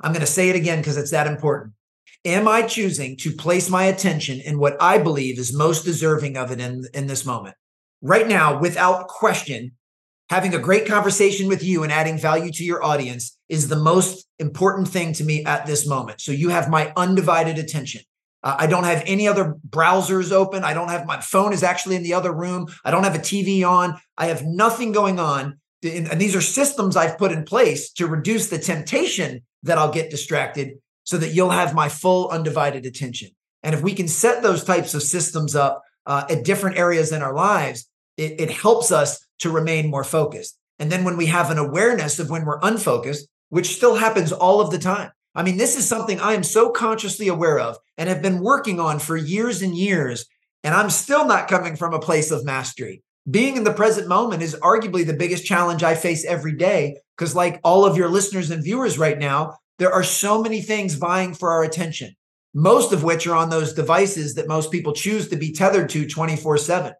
[0.01, 1.74] I'm going to say it again because it's that important.
[2.24, 6.51] Am I choosing to place my attention in what I believe is most deserving of
[6.51, 7.57] it in, in this moment?
[8.01, 9.72] Right now, without question,
[10.31, 14.26] having a great conversation with you and adding value to your audience is the most
[14.39, 16.22] important thing to me at this moment.
[16.22, 18.03] So you have my undivided attention.
[18.43, 20.64] Uh, I don't have any other browsers open.
[20.64, 22.68] I don't have my phone is actually in the other room.
[22.84, 24.01] I don't have a TV on.
[24.16, 25.61] I have nothing going on.
[25.82, 30.11] And these are systems I've put in place to reduce the temptation that I'll get
[30.11, 33.30] distracted so that you'll have my full undivided attention.
[33.62, 37.22] And if we can set those types of systems up uh, at different areas in
[37.22, 40.59] our lives, it, it helps us to remain more focused.
[40.78, 44.61] And then when we have an awareness of when we're unfocused, which still happens all
[44.61, 48.09] of the time, I mean, this is something I am so consciously aware of and
[48.09, 50.26] have been working on for years and years.
[50.64, 53.03] And I'm still not coming from a place of mastery.
[53.31, 56.97] Being in the present moment is arguably the biggest challenge I face every day.
[57.16, 60.95] Because, like all of your listeners and viewers right now, there are so many things
[60.95, 62.14] vying for our attention,
[62.55, 66.09] most of which are on those devices that most people choose to be tethered to
[66.09, 66.93] 24 7.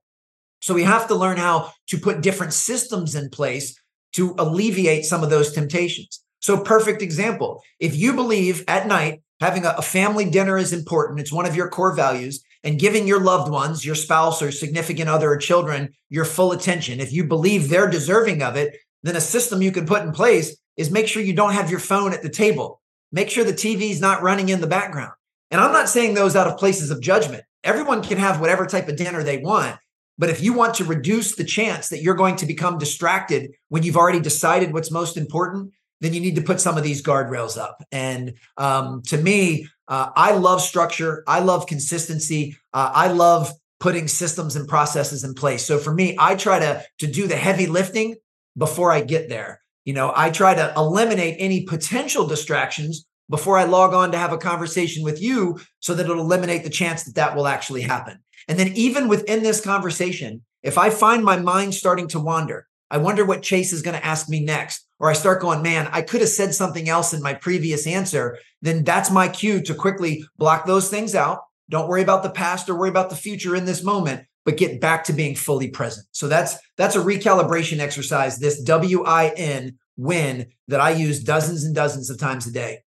[0.62, 3.78] So we have to learn how to put different systems in place
[4.12, 6.22] to alleviate some of those temptations.
[6.41, 7.62] So, perfect example.
[7.78, 11.68] If you believe at night having a, family dinner is important, it's one of your
[11.68, 16.26] core values, and giving your loved ones, your spouse or significant other or children, your
[16.26, 20.03] full attention, if you believe they're deserving of it, then a system you can put
[20.03, 22.80] in place is make sure you don't have your phone at the table.
[23.12, 25.12] Make sure the TV is not running in the background.
[25.51, 27.45] And I'm not saying those out of places of judgment.
[27.64, 29.76] Everyone can have whatever type of dinner they want.
[30.16, 33.82] But if you want to reduce the chance that you're going to become distracted when
[33.82, 37.59] you've already decided what's most important, then you need to put some of these guardrails
[37.59, 37.84] up.
[37.92, 41.22] And um, to me, uh, I love structure.
[41.26, 42.57] I love consistency.
[42.72, 45.64] Uh, I love putting systems and processes in place.
[45.64, 48.16] So for me, I try to to do the heavy lifting
[48.57, 49.61] before I get there.
[49.84, 54.32] You know, I try to eliminate any potential distractions before I log on to have
[54.32, 58.18] a conversation with you so that it'll eliminate the chance that that will actually happen.
[58.48, 62.98] And then, even within this conversation, if I find my mind starting to wander, I
[62.98, 66.03] wonder what Chase is going to ask me next, or I start going, man, I
[66.03, 70.24] could have said something else in my previous answer, then that's my cue to quickly
[70.36, 71.40] block those things out.
[71.68, 74.80] Don't worry about the past or worry about the future in this moment, but get
[74.80, 76.07] back to being fully present.
[76.12, 81.64] So that's that's a recalibration exercise, this W I N win that I use dozens
[81.64, 82.80] and dozens of times a day.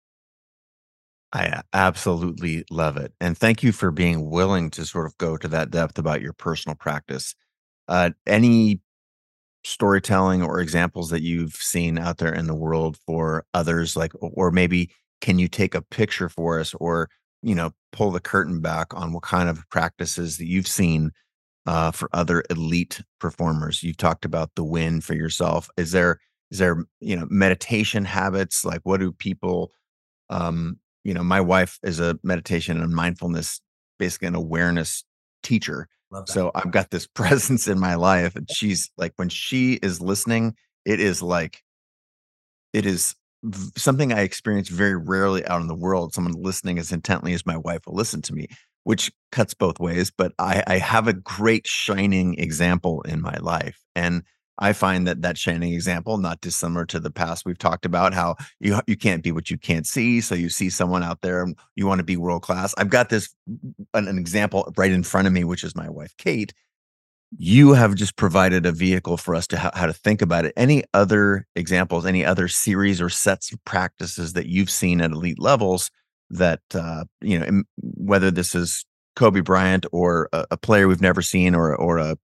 [1.32, 3.12] I absolutely love it.
[3.20, 6.34] And thank you for being willing to sort of go to that depth about your
[6.34, 7.34] personal practice.
[7.88, 8.82] Uh, any
[9.64, 14.52] storytelling or examples that you've seen out there in the world for others, like, or
[14.52, 14.92] maybe
[15.22, 17.10] can you take a picture for us or,
[17.42, 21.12] you know, pull the curtain back on what kind of practices that you've seen
[21.66, 23.84] uh, for other elite performers?
[23.84, 25.70] You've talked about the win for yourself.
[25.78, 26.20] Is there,
[26.52, 28.66] is there, you know, meditation habits?
[28.66, 29.72] Like, what do people,
[30.30, 33.62] um, you know, my wife is a meditation and mindfulness,
[33.98, 35.04] basically an awareness
[35.42, 35.88] teacher.
[36.26, 40.56] So I've got this presence in my life, and she's like, when she is listening,
[40.86, 41.64] it is like,
[42.74, 43.16] it is
[43.76, 46.14] something I experience very rarely out in the world.
[46.14, 48.48] Someone listening as intently as my wife will listen to me,
[48.84, 50.12] which cuts both ways.
[50.16, 54.24] But I, I have a great shining example in my life, and
[54.60, 58.36] I find that that shining example, not dissimilar to the past we've talked about, how
[58.60, 60.22] you you can't be what you can't see.
[60.22, 62.74] So you see someone out there, and you want to be world class.
[62.78, 63.34] I've got this
[63.94, 66.54] an, an example right in front of me, which is my wife Kate.
[67.36, 70.54] You have just provided a vehicle for us to ha- how to think about it.
[70.56, 72.06] Any other examples?
[72.06, 75.90] Any other series or sets of practices that you've seen at elite levels
[76.30, 78.86] that uh, you know, whether this is
[79.16, 82.18] Kobe Bryant or a, a player we've never seen, or or a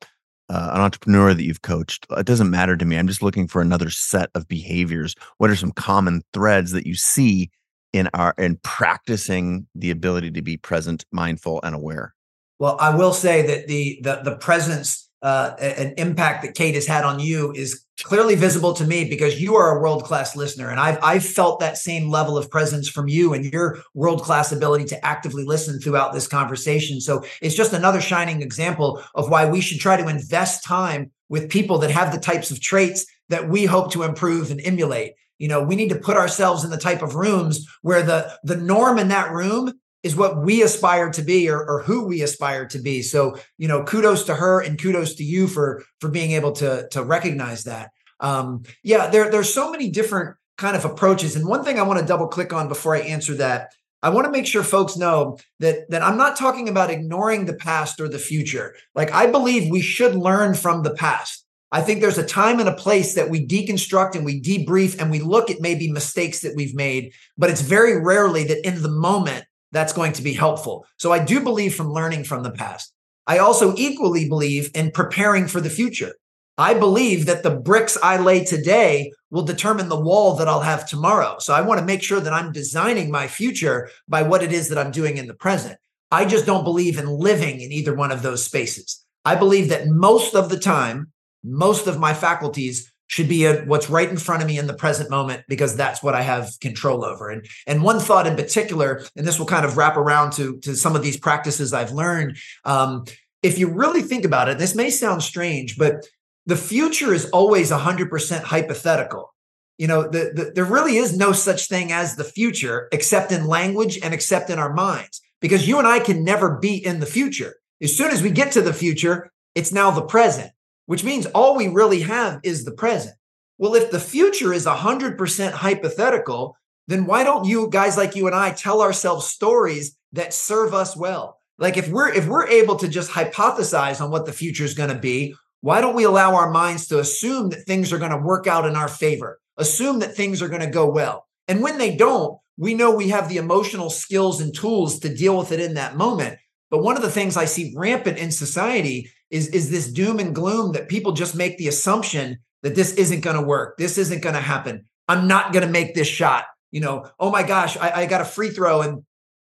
[0.49, 2.97] uh, an entrepreneur that you've coached it doesn't matter to me.
[2.97, 5.15] I'm just looking for another set of behaviors.
[5.37, 7.51] What are some common threads that you see
[7.93, 12.13] in our in practicing the ability to be present mindful and aware?
[12.59, 16.87] Well i will say that the the, the presence uh, an impact that Kate has
[16.87, 20.69] had on you is clearly visible to me because you are a world class listener,
[20.69, 24.51] and I've I've felt that same level of presence from you and your world class
[24.51, 27.01] ability to actively listen throughout this conversation.
[27.01, 31.49] So it's just another shining example of why we should try to invest time with
[31.49, 35.13] people that have the types of traits that we hope to improve and emulate.
[35.37, 38.55] You know, we need to put ourselves in the type of rooms where the the
[38.55, 42.65] norm in that room is what we aspire to be or, or who we aspire
[42.67, 43.01] to be.
[43.01, 46.87] So you know kudos to her and kudos to you for for being able to
[46.91, 47.91] to recognize that.
[48.19, 51.35] Um yeah there there's so many different kind of approaches.
[51.35, 53.71] And one thing i want to double click on before i answer that
[54.03, 57.55] i want to make sure folks know that that i'm not talking about ignoring the
[57.55, 58.75] past or the future.
[58.95, 61.45] Like i believe we should learn from the past.
[61.71, 65.11] I think there's a time and a place that we deconstruct and we debrief and
[65.11, 68.89] we look at maybe mistakes that we've made, but it's very rarely that in the
[68.89, 70.85] moment that's going to be helpful.
[70.97, 72.93] So I do believe from learning from the past.
[73.27, 76.13] I also equally believe in preparing for the future.
[76.57, 80.87] I believe that the bricks I lay today will determine the wall that I'll have
[80.87, 81.37] tomorrow.
[81.39, 84.67] So I want to make sure that I'm designing my future by what it is
[84.69, 85.77] that I'm doing in the present.
[86.11, 89.05] I just don't believe in living in either one of those spaces.
[89.23, 91.11] I believe that most of the time,
[91.43, 94.73] most of my faculties should be a, what's right in front of me in the
[94.73, 97.29] present moment because that's what I have control over.
[97.29, 100.75] And and one thought in particular, and this will kind of wrap around to to
[100.75, 102.37] some of these practices I've learned.
[102.63, 103.05] Um,
[103.41, 106.05] if you really think about it, this may sound strange, but
[106.45, 109.33] the future is always 100% hypothetical.
[109.77, 113.47] You know, the, the, there really is no such thing as the future except in
[113.47, 117.05] language and except in our minds because you and I can never be in the
[117.05, 117.55] future.
[117.81, 120.51] As soon as we get to the future, it's now the present
[120.89, 123.13] which means all we really have is the present.
[123.59, 128.35] Well, if the future is 100% hypothetical, then why don't you guys like you and
[128.35, 131.37] I tell ourselves stories that serve us well?
[131.59, 134.89] Like if we're if we're able to just hypothesize on what the future is going
[134.89, 138.17] to be, why don't we allow our minds to assume that things are going to
[138.17, 139.39] work out in our favor?
[139.57, 141.27] Assume that things are going to go well.
[141.47, 145.37] And when they don't, we know we have the emotional skills and tools to deal
[145.37, 146.39] with it in that moment.
[146.71, 150.33] But one of the things I see rampant in society is, is this doom and
[150.33, 153.77] gloom that people just make the assumption that this isn't going to work.
[153.77, 154.85] This isn't going to happen.
[155.07, 156.45] I'm not going to make this shot.
[156.71, 159.03] You know, oh my gosh, I, I got a free throw and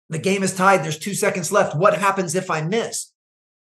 [0.09, 0.85] the game is tied.
[0.85, 1.77] There's two seconds left.
[1.77, 3.13] What happens if I miss?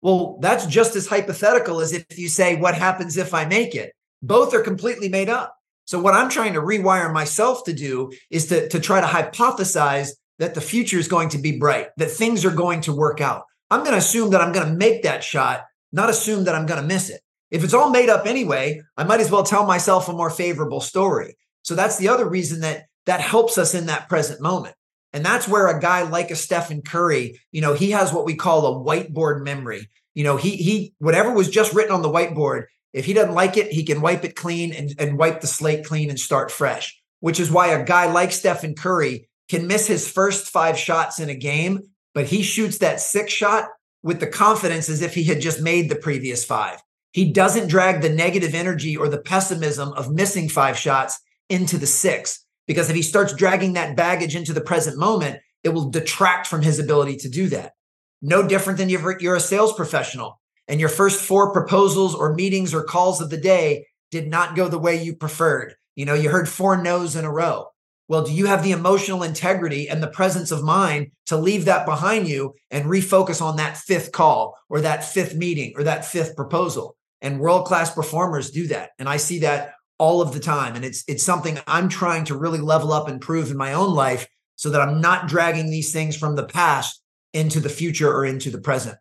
[0.01, 3.93] Well, that's just as hypothetical as if you say, What happens if I make it?
[4.21, 5.55] Both are completely made up.
[5.85, 10.11] So, what I'm trying to rewire myself to do is to, to try to hypothesize
[10.37, 13.43] that the future is going to be bright, that things are going to work out.
[13.69, 16.65] I'm going to assume that I'm going to make that shot, not assume that I'm
[16.65, 17.21] going to miss it.
[17.51, 20.81] If it's all made up anyway, I might as well tell myself a more favorable
[20.81, 21.35] story.
[21.63, 24.75] So that's the other reason that that helps us in that present moment.
[25.13, 28.35] And that's where a guy like a Stephen Curry, you know, he has what we
[28.35, 29.89] call a whiteboard memory.
[30.13, 33.57] You know, he he whatever was just written on the whiteboard, if he doesn't like
[33.57, 36.99] it, he can wipe it clean and, and wipe the slate clean and start fresh.
[37.19, 41.29] Which is why a guy like Stephen Curry can miss his first five shots in
[41.29, 41.81] a game,
[42.13, 43.65] but he shoots that sixth shot
[44.03, 46.81] with the confidence as if he had just made the previous five.
[47.11, 51.19] He doesn't drag the negative energy or the pessimism of missing five shots
[51.49, 55.69] into the six, because if he starts dragging that baggage into the present moment, it
[55.69, 57.73] will detract from his ability to do that.
[58.21, 62.83] No different than you're, a sales professional and your first four proposals or meetings or
[62.83, 65.73] calls of the day did not go the way you preferred.
[65.95, 67.67] You know, you heard four no's in a row.
[68.09, 71.85] Well, do you have the emotional integrity and the presence of mind to leave that
[71.85, 76.35] behind you and refocus on that fifth call or that fifth meeting or that fifth
[76.35, 76.97] proposal?
[77.21, 78.91] And world class performers do that.
[78.97, 80.75] And I see that all of the time.
[80.75, 83.93] And it's it's something I'm trying to really level up and prove in my own
[83.93, 87.03] life so that I'm not dragging these things from the past
[87.33, 88.97] into the future or into the present.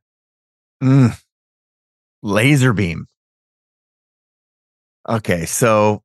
[0.83, 1.19] Mm.
[2.23, 3.07] Laser beam.
[5.09, 6.03] Okay, so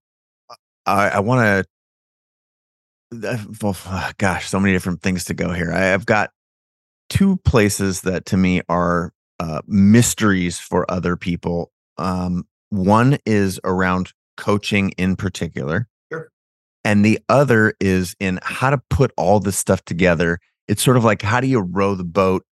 [0.86, 1.73] I, I want to
[3.62, 5.72] well, gosh, so many different things to go here.
[5.72, 6.32] I, have got
[7.10, 11.72] two places that to me are uh, mysteries for other people.
[11.98, 16.30] Um, one is around coaching in particular, sure.
[16.84, 20.40] and the other is in how to put all this stuff together.
[20.68, 22.44] It's sort of like how do you row the boat,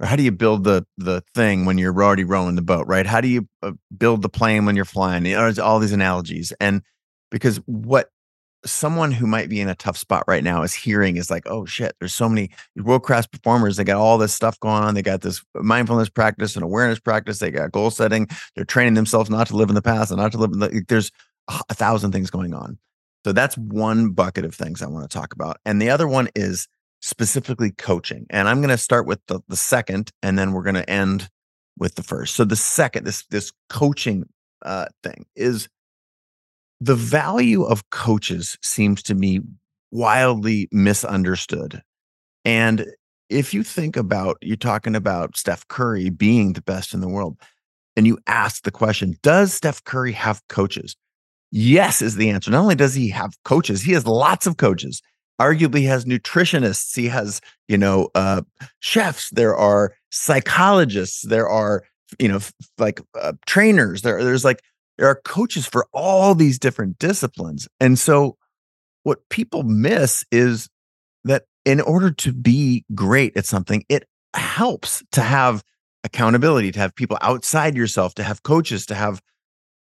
[0.00, 3.06] or how do you build the the thing when you're already rowing the boat, right?
[3.06, 5.26] How do you uh, build the plane when you're flying?
[5.26, 6.82] You know, all these analogies, and
[7.30, 8.08] because what
[8.66, 11.64] someone who might be in a tough spot right now is hearing is like, oh
[11.64, 13.76] shit, there's so many world class performers.
[13.76, 14.94] They got all this stuff going on.
[14.94, 17.38] They got this mindfulness practice and awareness practice.
[17.38, 18.28] They got goal setting.
[18.54, 20.84] They're training themselves not to live in the past and not to live in the.
[20.88, 21.10] There's
[21.48, 22.78] a thousand things going on.
[23.24, 25.58] So that's one bucket of things I want to talk about.
[25.64, 26.68] And the other one is
[27.00, 28.26] specifically coaching.
[28.30, 31.28] And I'm going to start with the, the second, and then we're going to end
[31.78, 32.34] with the first.
[32.34, 34.28] So the second, this this coaching
[34.62, 35.68] uh, thing is
[36.80, 39.40] the value of coaches seems to me
[39.90, 41.82] wildly misunderstood.
[42.44, 42.86] And
[43.28, 47.36] if you think about, you're talking about Steph Curry being the best in the world,
[47.96, 50.96] and you ask the question, does Steph Curry have coaches?
[51.50, 52.50] Yes, is the answer.
[52.50, 55.02] Not only does he have coaches, he has lots of coaches.
[55.40, 56.96] Arguably, has nutritionists.
[56.96, 58.42] He has, you know, uh,
[58.80, 59.30] chefs.
[59.30, 61.22] There are psychologists.
[61.22, 61.82] There are,
[62.18, 62.40] you know,
[62.78, 64.02] like uh, trainers.
[64.02, 64.62] There, there's like
[64.98, 67.68] there are coaches for all these different disciplines.
[67.80, 68.36] And so
[69.02, 70.68] what people miss is
[71.24, 75.62] that in order to be great at something, it helps to have
[76.04, 79.20] accountability, to have people outside yourself, to have coaches, to have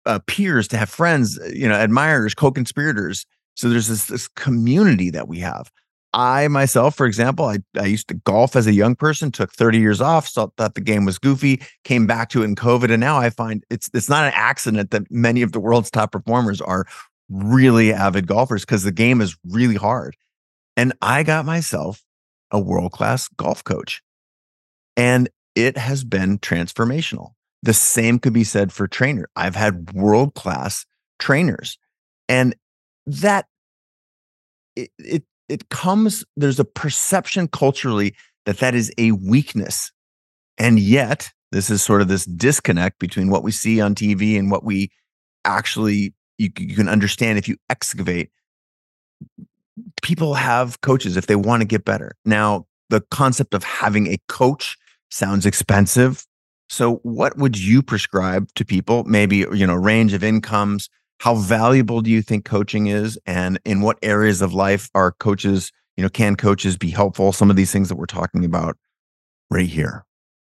[0.07, 3.27] uh, peers, to have friends, uh, you know, admirers, co-conspirators.
[3.55, 5.71] So there's this this community that we have.
[6.15, 9.79] I myself, for example, I, I used to golf as a young person, took 30
[9.79, 12.91] years off, thought the game was goofy, came back to it in COVID.
[12.93, 16.13] And now I find it's it's not an accident that many of the world's top
[16.13, 16.87] performers are
[17.29, 20.17] really avid golfers because the game is really hard.
[20.77, 22.05] And I got myself
[22.53, 24.01] a world-class golf coach.
[24.97, 27.33] And it has been transformational.
[27.65, 29.29] The same could be said for trainer.
[29.35, 30.87] I've had world-class
[31.19, 31.77] trainers.
[32.29, 32.55] And
[33.07, 33.47] that
[34.77, 38.15] it, it it comes there's a perception culturally
[38.47, 39.91] that that is a weakness.
[40.59, 44.51] And yet this is sort of this disconnect between what we see on tv and
[44.51, 44.91] what we
[45.45, 48.31] actually you, you can understand if you excavate.
[50.03, 52.17] People have coaches if they want to get better.
[52.25, 54.77] Now the concept of having a coach
[55.11, 56.27] sounds expensive.
[56.69, 59.05] So what would you prescribe to people?
[59.05, 60.89] Maybe you know range of incomes
[61.21, 65.73] how valuable do you think coaching is and in what areas of life are coaches
[65.97, 68.77] you know can coaches be helpful some of these things that we're talking about
[69.51, 70.05] right here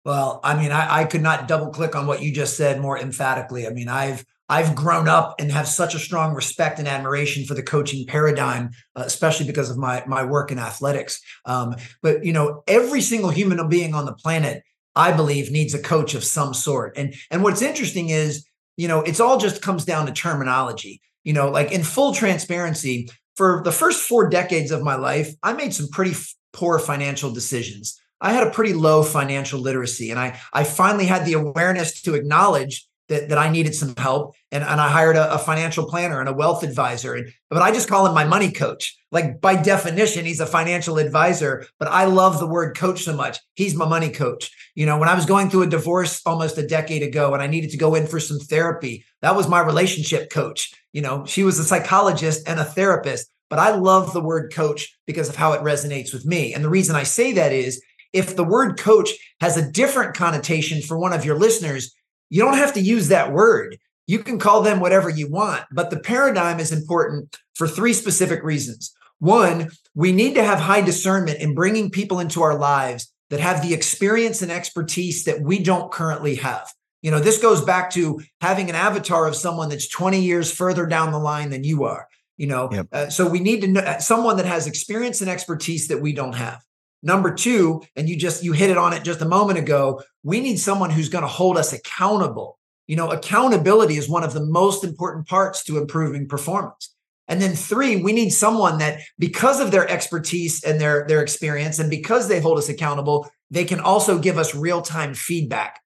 [0.05, 2.99] well i mean i, I could not double click on what you just said more
[2.99, 7.45] emphatically i mean i've I've grown up and have such a strong respect and admiration
[7.45, 11.21] for the coaching paradigm, uh, especially because of my my work in athletics.
[11.47, 14.63] Um, but you know, every single human being on the planet,
[14.95, 16.97] I believe, needs a coach of some sort.
[16.97, 18.47] And and what's interesting is
[18.77, 21.01] you know, it's all just comes down to terminology.
[21.23, 25.53] You know, like in full transparency, for the first four decades of my life, I
[25.55, 28.01] made some pretty f- poor financial decisions.
[28.21, 32.15] I had a pretty low financial literacy, and I I finally had the awareness to
[32.15, 34.35] acknowledge that, that I needed some help.
[34.51, 37.15] And, and I hired a, a, financial planner and a wealth advisor.
[37.15, 38.97] And, but I just call him my money coach.
[39.13, 43.39] Like by definition, he's a financial advisor, but I love the word coach so much.
[43.55, 44.51] He's my money coach.
[44.75, 47.47] You know, when I was going through a divorce almost a decade ago and I
[47.47, 50.73] needed to go in for some therapy, that was my relationship coach.
[50.93, 54.97] You know, she was a psychologist and a therapist, but I love the word coach
[55.07, 56.55] because of how it resonates with me.
[56.55, 57.83] And the reason I say that is
[58.13, 61.93] if the word coach has a different connotation for one of your listeners,
[62.35, 63.79] you don't have to use that word.
[64.09, 68.43] You can call them whatever you want, but the paradigm is important for three specific
[68.43, 68.93] reasons.
[69.21, 73.63] One, we need to have high discernment in bringing people into our lives that have
[73.63, 76.73] the experience and expertise that we don't currently have.
[77.03, 80.87] You know, this goes back to having an avatar of someone that's 20 years further
[80.87, 82.09] down the line than you are.
[82.37, 82.89] You know, yep.
[82.91, 86.35] uh, so we need to know someone that has experience and expertise that we don't
[86.35, 86.61] have.
[87.05, 90.41] Number two, and you just you hit it on it just a moment ago, we
[90.41, 92.59] need someone who's going to hold us accountable.
[92.87, 96.95] You know, accountability is one of the most important parts to improving performance.
[97.29, 101.79] And then three, we need someone that because of their expertise and their, their experience,
[101.79, 105.81] and because they hold us accountable, they can also give us real-time feedback.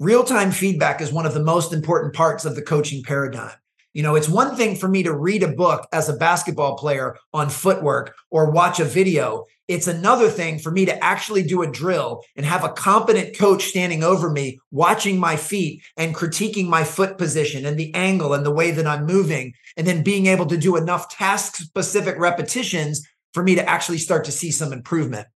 [0.00, 3.52] Real-time feedback is one of the most important parts of the coaching paradigm.
[3.92, 7.16] You know, it's one thing for me to read a book as a basketball player
[7.32, 9.44] on footwork or watch a video.
[9.66, 13.64] It's another thing for me to actually do a drill and have a competent coach
[13.64, 18.44] standing over me, watching my feet and critiquing my foot position and the angle and
[18.44, 23.06] the way that I'm moving, and then being able to do enough task specific repetitions
[23.32, 25.28] for me to actually start to see some improvement.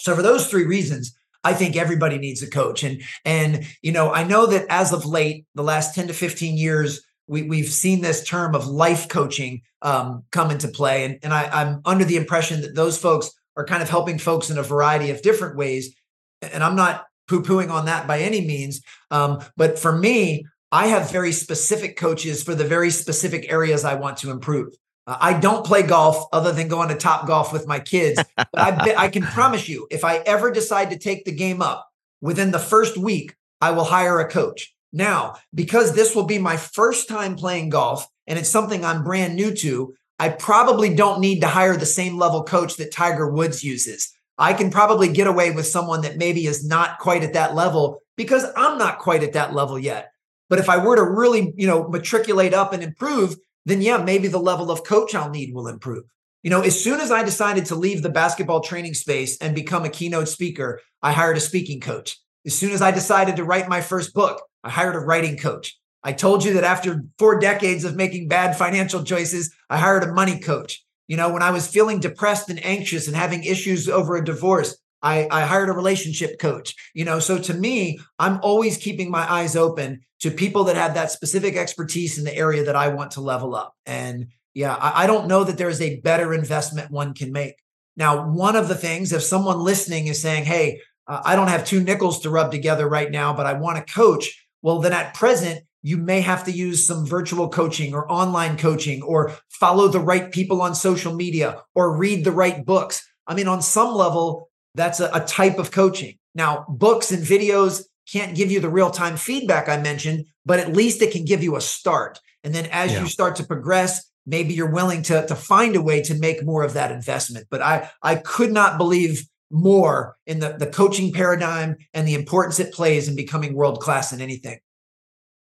[0.00, 1.14] So, for those three reasons,
[1.44, 2.82] I think everybody needs a coach.
[2.82, 6.56] And, and, you know, I know that as of late, the last 10 to 15
[6.56, 11.04] years, we, we've seen this term of life coaching um, come into play.
[11.04, 14.48] And, and I, I'm under the impression that those folks are kind of helping folks
[14.48, 15.94] in a variety of different ways.
[16.40, 18.80] And I'm not poo pooing on that by any means.
[19.10, 23.96] Um, but for me, I have very specific coaches for the very specific areas I
[23.96, 24.74] want to improve.
[25.06, 28.22] Uh, I don't play golf other than going to top golf with my kids.
[28.36, 31.88] But I, I can promise you, if I ever decide to take the game up
[32.20, 34.72] within the first week, I will hire a coach.
[34.92, 39.36] Now, because this will be my first time playing golf and it's something I'm brand
[39.36, 43.62] new to, I probably don't need to hire the same level coach that Tiger Woods
[43.62, 44.12] uses.
[44.36, 48.02] I can probably get away with someone that maybe is not quite at that level
[48.16, 50.10] because I'm not quite at that level yet.
[50.48, 54.28] But if I were to really, you know, matriculate up and improve, then yeah, maybe
[54.28, 56.04] the level of coach I'll need will improve.
[56.42, 59.84] You know, as soon as I decided to leave the basketball training space and become
[59.84, 62.16] a keynote speaker, I hired a speaking coach.
[62.46, 65.76] As soon as I decided to write my first book, I hired a writing coach.
[66.02, 70.12] I told you that after four decades of making bad financial choices, I hired a
[70.12, 70.84] money coach.
[71.06, 74.78] You know, when I was feeling depressed and anxious and having issues over a divorce,
[75.02, 76.74] I, I hired a relationship coach.
[76.94, 80.94] You know, so to me, I'm always keeping my eyes open to people that have
[80.94, 83.74] that specific expertise in the area that I want to level up.
[83.86, 87.54] And yeah, I, I don't know that there is a better investment one can make.
[87.96, 91.64] Now, one of the things, if someone listening is saying, Hey, uh, I don't have
[91.64, 95.14] two nickels to rub together right now, but I want a coach, well, then at
[95.14, 99.98] present, you may have to use some virtual coaching or online coaching or follow the
[99.98, 103.08] right people on social media or read the right books.
[103.26, 106.18] I mean, on some level, that's a, a type of coaching.
[106.34, 110.76] Now, books and videos can't give you the real time feedback I mentioned, but at
[110.76, 112.20] least it can give you a start.
[112.44, 113.00] And then as yeah.
[113.00, 116.64] you start to progress, maybe you're willing to, to find a way to make more
[116.64, 117.46] of that investment.
[117.50, 122.60] But I, I could not believe more in the, the coaching paradigm and the importance
[122.60, 124.58] it plays in becoming world class in anything.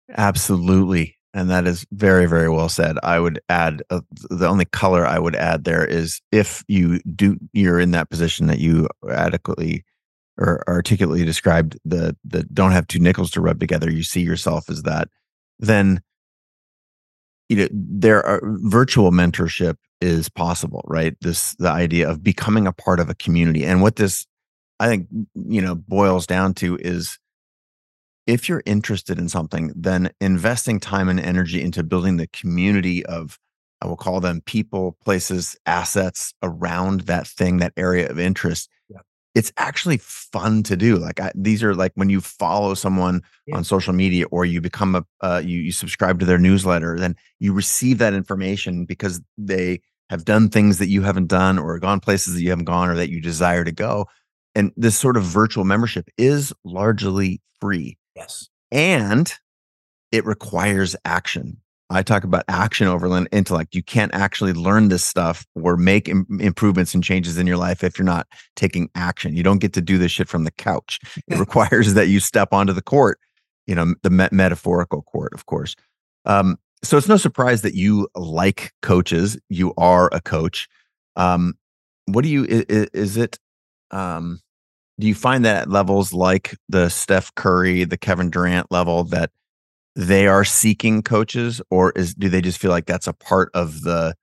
[0.10, 1.18] Absolutely.
[1.34, 2.97] And that is very, very well said.
[3.03, 7.38] I would add uh, the only color I would add there is if you do,
[7.51, 9.84] you're in that position that you adequately
[10.38, 13.91] or articulately described the the don't have two nickels to rub together.
[13.91, 15.10] You see yourself as that.
[15.60, 16.01] Then
[17.49, 22.74] you know there are virtual mentorship is possible right this the idea of becoming a
[22.74, 24.26] part of a community and what this
[24.80, 27.18] i think you know boils down to is
[28.28, 33.38] if you're interested in something then investing time and energy into building the community of
[33.82, 38.69] i will call them people places assets around that thing that area of interest
[39.36, 40.95] it's actually fun to do.
[40.95, 43.57] Like I, these are like when you follow someone yeah.
[43.57, 47.15] on social media or you become a uh, you you subscribe to their newsletter, then
[47.39, 51.99] you receive that information because they have done things that you haven't done or gone
[51.99, 54.07] places that you haven't gone or that you desire to go.
[54.55, 57.97] And this sort of virtual membership is largely free.
[58.16, 58.49] Yes.
[58.72, 59.34] And
[60.11, 61.57] it requires action.
[61.89, 63.76] I talk about action over intellect.
[63.76, 67.84] You can't actually learn this stuff or make Im- improvements and changes in your life
[67.84, 69.36] if you're not taking action.
[69.36, 70.99] You don't get to do this shit from the couch.
[71.28, 73.20] It requires that you step onto the court,
[73.68, 75.76] you know, the me- metaphorical court, of course.
[76.26, 79.38] Um, so it's no surprise that you like coaches.
[79.49, 80.68] You are a coach.
[81.16, 81.53] Um,
[82.05, 83.38] what do you, is, is it,
[83.91, 84.39] um,
[85.00, 89.32] do you find that at levels like the Steph Curry, the Kevin Durant level that
[89.96, 93.82] they are seeking coaches or is do they just feel like that's a part of
[93.82, 94.16] the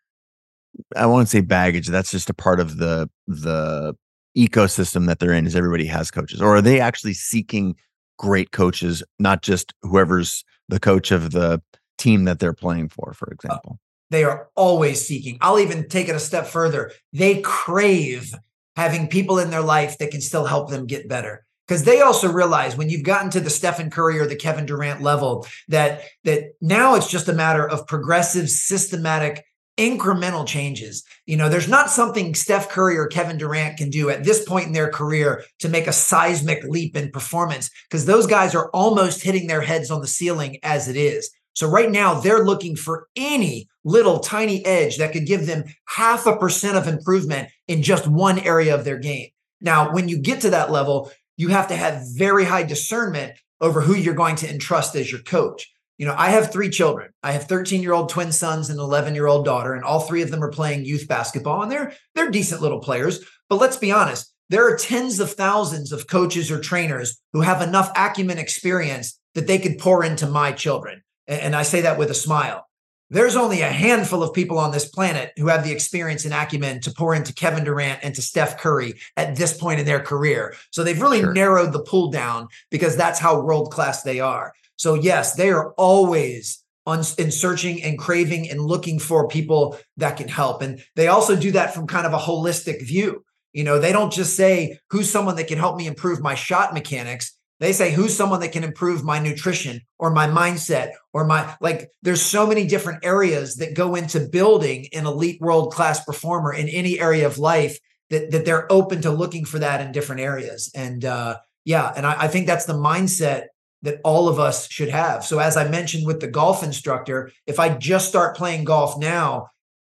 [0.96, 1.88] I won't say baggage.
[1.88, 3.94] That's just a part of the the
[4.36, 5.46] ecosystem that they're in.
[5.46, 7.76] Is everybody has coaches, or are they actually seeking
[8.18, 11.60] great coaches, not just whoever's the coach of the
[11.98, 13.78] team that they're playing for, for uh, example?
[14.10, 15.38] They are always seeking.
[15.40, 16.92] I'll even take it a step further.
[17.12, 18.34] They crave
[18.76, 22.30] having people in their life that can still help them get better because they also
[22.30, 26.52] realize when you've gotten to the Stephen Curry or the Kevin Durant level that that
[26.60, 29.44] now it's just a matter of progressive systematic
[29.78, 31.02] incremental changes.
[31.24, 34.66] You know, there's not something Steph Curry or Kevin Durant can do at this point
[34.66, 39.22] in their career to make a seismic leap in performance because those guys are almost
[39.22, 41.30] hitting their heads on the ceiling as it is.
[41.54, 46.26] So right now they're looking for any little tiny edge that could give them half
[46.26, 49.28] a percent of improvement in just one area of their game.
[49.60, 53.80] Now, when you get to that level, you have to have very high discernment over
[53.80, 55.72] who you're going to entrust as your coach.
[55.98, 57.10] You know, I have three children.
[57.22, 60.22] I have 13 year old twin sons and 11 year old daughter, and all three
[60.22, 63.24] of them are playing youth basketball, and they're they're decent little players.
[63.48, 67.62] But let's be honest, there are tens of thousands of coaches or trainers who have
[67.62, 71.02] enough acumen experience that they could pour into my children.
[71.40, 72.66] And I say that with a smile.
[73.10, 76.80] There's only a handful of people on this planet who have the experience and acumen
[76.80, 80.54] to pour into Kevin Durant and to Steph Curry at this point in their career.
[80.70, 81.34] So they've really sure.
[81.34, 84.54] narrowed the pool down because that's how world class they are.
[84.76, 90.16] So, yes, they are always on, in searching and craving and looking for people that
[90.16, 90.62] can help.
[90.62, 93.24] And they also do that from kind of a holistic view.
[93.52, 96.72] You know, they don't just say, who's someone that can help me improve my shot
[96.72, 97.38] mechanics?
[97.62, 101.92] They say, who's someone that can improve my nutrition or my mindset or my, like,
[102.02, 106.68] there's so many different areas that go into building an elite world class performer in
[106.68, 107.78] any area of life
[108.10, 110.72] that, that they're open to looking for that in different areas.
[110.74, 113.44] And, uh, yeah, and I, I think that's the mindset
[113.82, 115.24] that all of us should have.
[115.24, 119.50] So, as I mentioned with the golf instructor, if I just start playing golf now,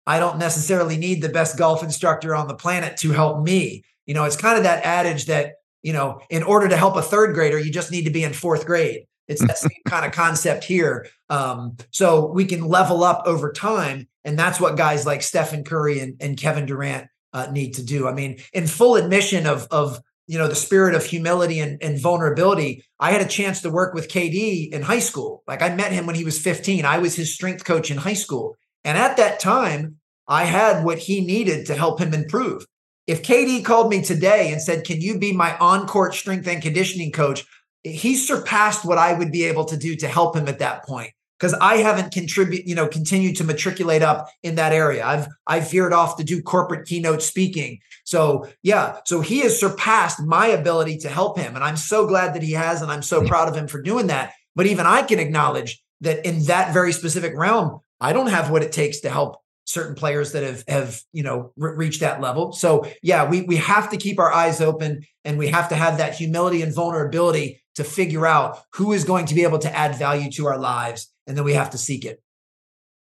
[0.05, 3.83] I don't necessarily need the best golf instructor on the planet to help me.
[4.05, 5.55] You know, it's kind of that adage that
[5.87, 8.33] you know, in order to help a third grader, you just need to be in
[8.33, 9.05] fourth grade.
[9.29, 11.07] It's that same kind of concept here.
[11.29, 14.09] Um, so we can level up over time.
[14.25, 18.05] And that's what guys like Stephen Curry and, and Kevin Durant uh, need to do.
[18.05, 22.01] I mean, in full admission of, of you know, the spirit of humility and, and
[22.01, 25.41] vulnerability, I had a chance to work with KD in high school.
[25.47, 26.83] Like I met him when he was 15.
[26.83, 28.57] I was his strength coach in high school.
[28.83, 32.65] And at that time, I had what he needed to help him improve.
[33.07, 36.61] If KD called me today and said, Can you be my on court strength and
[36.61, 37.45] conditioning coach?
[37.83, 41.11] He surpassed what I would be able to do to help him at that point
[41.39, 45.05] because I haven't contribute, you know, continued to matriculate up in that area.
[45.05, 47.79] I've I've veered off to do corporate keynote speaking.
[48.03, 52.33] So yeah, so he has surpassed my ability to help him, and I'm so glad
[52.33, 54.33] that he has, and I'm so proud of him for doing that.
[54.55, 58.63] But even I can acknowledge that in that very specific realm, I don't have what
[58.63, 59.37] it takes to help
[59.67, 62.53] certain players that have have you know re- reached that level.
[62.53, 65.97] So yeah, we we have to keep our eyes open and we have to have
[65.99, 69.95] that humility and vulnerability to figure out who is going to be able to add
[69.95, 72.21] value to our lives, and then we have to seek it.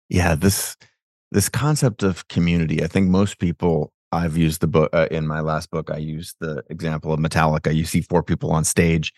[0.09, 0.75] Yeah, this
[1.31, 2.83] this concept of community.
[2.83, 3.91] I think most people.
[4.11, 5.91] I've used the book uh, in my last book.
[5.91, 7.75] I used the example of Metallica.
[7.75, 9.11] You see four people on stage,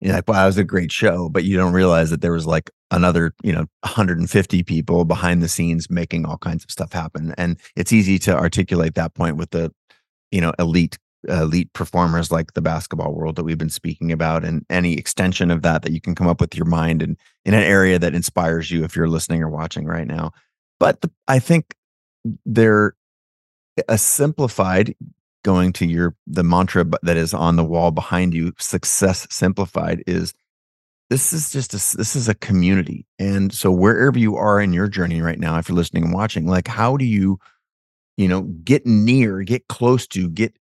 [0.00, 1.28] you're like, wow, that was a great show.
[1.28, 5.48] But you don't realize that there was like another, you know, 150 people behind the
[5.48, 7.34] scenes making all kinds of stuff happen.
[7.36, 9.72] And it's easy to articulate that point with the,
[10.30, 14.64] you know, elite elite performers like the basketball world that we've been speaking about and
[14.70, 17.62] any extension of that that you can come up with your mind and in an
[17.62, 20.30] area that inspires you if you're listening or watching right now
[20.78, 21.74] but the, i think
[22.46, 22.94] they're
[23.78, 24.94] eh, a simplified
[25.48, 30.34] going to your the mantra that is on the wall behind you success simplified is
[31.08, 33.06] this is just a, this is a community.
[33.18, 36.46] And so wherever you are in your journey right now if you're listening and watching
[36.46, 37.38] like how do you
[38.18, 40.54] you know get near get close to get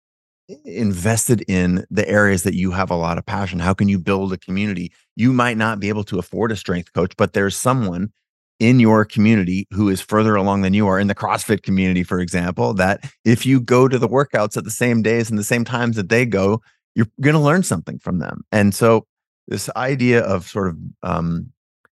[0.66, 3.60] invested in the areas that you have a lot of passion?
[3.60, 4.92] How can you build a community?
[5.16, 8.12] You might not be able to afford a strength coach but there's someone
[8.60, 12.20] in your community who is further along than you are in the CrossFit community, for
[12.20, 15.64] example, that if you go to the workouts at the same days and the same
[15.64, 16.62] times that they go,
[16.94, 18.44] you're going to learn something from them.
[18.52, 19.06] And so,
[19.46, 21.52] this idea of sort of um,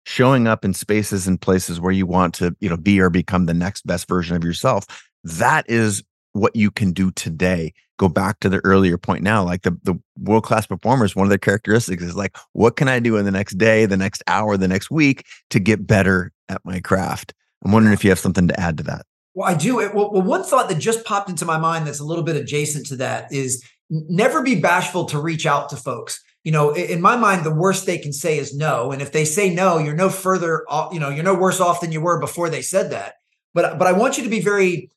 [0.06, 3.46] showing up in spaces and places where you want to, you know, be or become
[3.46, 4.86] the next best version of yourself,
[5.24, 6.04] that is
[6.34, 7.74] what you can do today.
[7.98, 11.30] Go back to the earlier point now, like the, the world class performers, one of
[11.30, 14.58] their characteristics is like, what can I do in the next day, the next hour,
[14.58, 17.34] the next week to get better at my craft.
[17.64, 19.06] I'm wondering if you have something to add to that.
[19.34, 19.78] Well, I do.
[19.94, 22.96] Well, one thought that just popped into my mind that's a little bit adjacent to
[22.98, 26.24] that is never be bashful to reach out to folks.
[26.44, 28.92] You know, in my mind, the worst they can say is no.
[28.92, 31.82] And if they say no, you're no further, off, you know, you're no worse off
[31.82, 33.16] than you were before they said that.
[33.54, 34.90] But but I want you to be very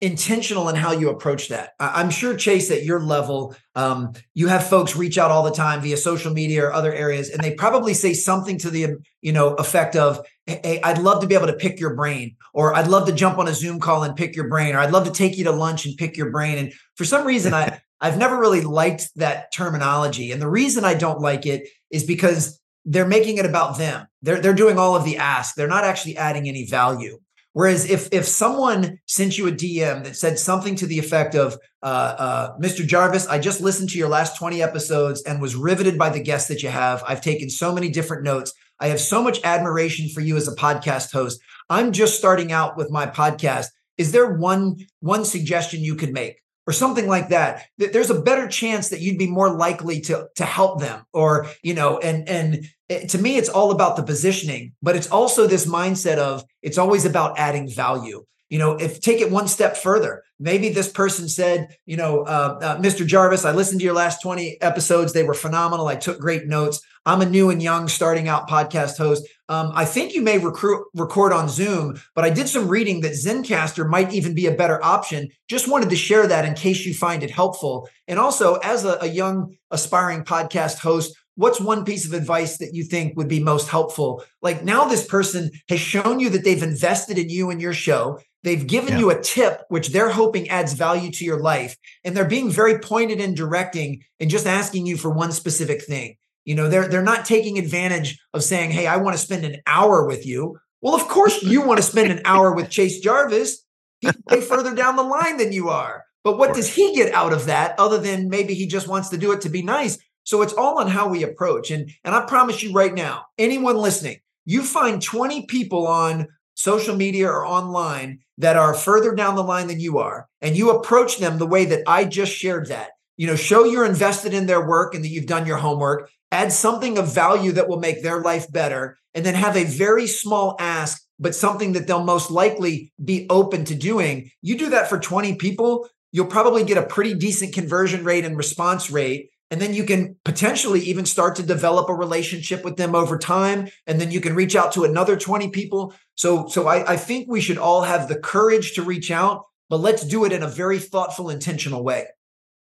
[0.00, 1.70] intentional in how you approach that.
[1.80, 5.80] I'm sure Chase, at your level, um, you have folks reach out all the time
[5.80, 9.54] via social media or other areas, and they probably say something to the you know
[9.54, 13.06] effect of, "Hey, I'd love to be able to pick your brain," or "I'd love
[13.06, 15.38] to jump on a Zoom call and pick your brain," or "I'd love to take
[15.38, 18.60] you to lunch and pick your brain." And for some reason, I I've never really
[18.60, 23.46] liked that terminology, and the reason I don't like it is because they're making it
[23.46, 24.06] about them.
[24.20, 25.54] They're they're doing all of the ask.
[25.54, 27.18] They're not actually adding any value.
[27.56, 31.56] Whereas if if someone sent you a DM that said something to the effect of,
[31.82, 31.86] uh,
[32.18, 32.86] uh, "Mr.
[32.86, 36.48] Jarvis, I just listened to your last twenty episodes and was riveted by the guests
[36.48, 37.02] that you have.
[37.08, 38.52] I've taken so many different notes.
[38.78, 41.40] I have so much admiration for you as a podcast host.
[41.70, 43.68] I'm just starting out with my podcast.
[43.96, 48.48] Is there one one suggestion you could make?" or something like that there's a better
[48.48, 52.66] chance that you'd be more likely to to help them or you know and and
[52.90, 56.78] eh, to me it's all about the positioning but it's also this mindset of it's
[56.78, 58.24] always about adding value.
[58.48, 60.22] You know if take it one step further.
[60.38, 64.22] Maybe this person said you know uh, uh, mr jarvis i listened to your last
[64.22, 65.12] 20 episodes.
[65.12, 65.88] They were phenomenal.
[65.88, 66.80] I took great notes.
[67.04, 69.26] I'm a new and young starting out podcast host.
[69.48, 73.12] Um, i think you may recruit, record on zoom but i did some reading that
[73.12, 75.28] Zencastr might even be a better option.
[75.48, 77.88] Just wanted to share that in case you find it helpful.
[78.06, 82.74] And also as a, a young aspiring podcast host what's one piece of advice that
[82.74, 86.62] you think would be most helpful like now this person has shown you that they've
[86.62, 88.98] invested in you and your show They've given yeah.
[89.00, 91.76] you a tip, which they're hoping adds value to your life.
[92.04, 96.16] And they're being very pointed and directing and just asking you for one specific thing.
[96.44, 99.56] You know, they're they're not taking advantage of saying, hey, I want to spend an
[99.66, 100.60] hour with you.
[100.80, 103.64] Well, of course you want to spend an hour with Chase Jarvis.
[103.98, 106.04] He's way further down the line than you are.
[106.22, 109.18] But what does he get out of that other than maybe he just wants to
[109.18, 109.98] do it to be nice?
[110.26, 111.70] So it's all on how we approach.
[111.70, 116.96] And and I promise you right now, anyone listening, you find 20 people on social
[116.96, 121.18] media or online that are further down the line than you are, and you approach
[121.18, 124.66] them the way that I just shared that, you know, show you're invested in their
[124.66, 128.20] work and that you've done your homework, add something of value that will make their
[128.20, 132.92] life better, and then have a very small ask, but something that they'll most likely
[133.02, 134.30] be open to doing.
[134.42, 138.36] You do that for 20 people, you'll probably get a pretty decent conversion rate and
[138.36, 142.94] response rate and then you can potentially even start to develop a relationship with them
[142.94, 145.94] over time and then you can reach out to another 20 people.
[146.14, 149.78] So so I, I think we should all have the courage to reach out but
[149.78, 152.06] let's do it in a very thoughtful intentional way.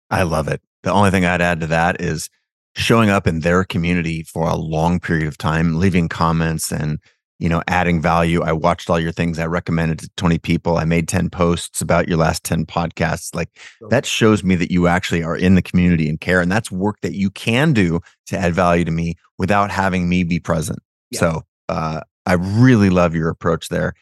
[0.09, 0.61] I love it.
[0.83, 2.29] The only thing i'd add to that is
[2.75, 6.99] showing up in their community for a long period of time leaving comments and
[7.39, 8.41] you know, adding value.
[8.41, 9.37] I watched all your things.
[9.37, 10.77] I recommended to 20 people.
[10.77, 13.35] I made 10 posts about your last 10 podcasts.
[13.35, 13.49] Like
[13.89, 16.41] that shows me that you actually are in the community and care.
[16.41, 20.23] And that's work that you can do to add value to me without having me
[20.23, 20.79] be present.
[21.11, 21.19] Yeah.
[21.19, 23.93] So uh, I really love your approach there.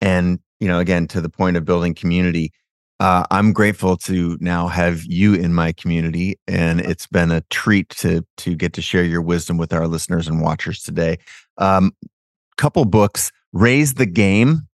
[0.00, 2.52] And, you know, again, to the point of building community,
[3.00, 7.88] uh, I'm grateful to now have you in my community, and it's been a treat
[7.90, 11.18] to to get to share your wisdom with our listeners and watchers today.
[11.58, 11.92] Um,
[12.56, 14.68] couple books, Raise the Game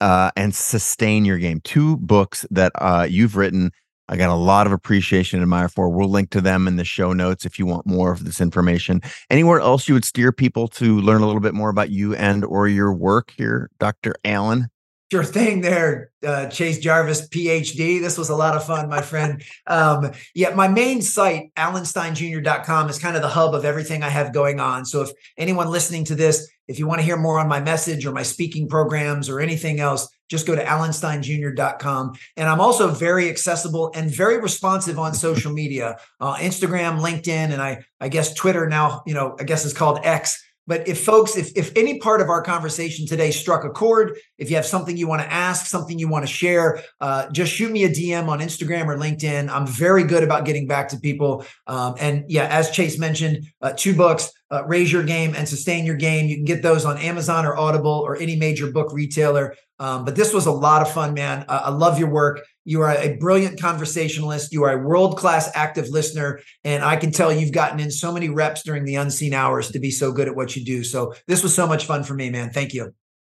[0.00, 1.60] uh, and Sustain Your Game.
[1.62, 3.70] Two books that uh, you've written.
[4.08, 5.88] I got a lot of appreciation and admire for.
[5.88, 9.00] We'll link to them in the show notes if you want more of this information.
[9.30, 12.44] Anywhere else you would steer people to learn a little bit more about you and
[12.44, 14.14] or your work here, Dr.
[14.24, 14.68] Alan?
[15.10, 18.00] Sure thing there, uh, Chase Jarvis, PhD.
[18.00, 19.42] This was a lot of fun, my friend.
[19.66, 24.32] Um, yeah, my main site, alansteinjr.com, is kind of the hub of everything I have
[24.32, 24.84] going on.
[24.84, 28.06] So if anyone listening to this, if you want to hear more on my message
[28.06, 32.12] or my speaking programs or anything else, just go to alansteinjr.com.
[32.36, 37.60] And I'm also very accessible and very responsive on social media, uh, Instagram, LinkedIn, and
[37.60, 40.40] I, I guess Twitter now, you know, I guess it's called X.
[40.66, 44.50] But if folks, if, if any part of our conversation today struck a chord, if
[44.50, 47.72] you have something you want to ask, something you want to share, uh, just shoot
[47.72, 49.48] me a DM on Instagram or LinkedIn.
[49.48, 51.44] I'm very good about getting back to people.
[51.66, 55.84] Um, and yeah, as Chase mentioned, uh, two books, uh, Raise Your Game and Sustain
[55.84, 56.26] Your Game.
[56.26, 59.56] You can get those on Amazon or Audible or any major book retailer.
[59.78, 61.46] Um, but this was a lot of fun, man.
[61.48, 62.42] I love your work.
[62.70, 64.52] You are a brilliant conversationalist.
[64.52, 66.38] You are a world class active listener.
[66.62, 69.80] And I can tell you've gotten in so many reps during the unseen hours to
[69.80, 70.84] be so good at what you do.
[70.84, 72.50] So this was so much fun for me, man.
[72.50, 72.94] Thank you.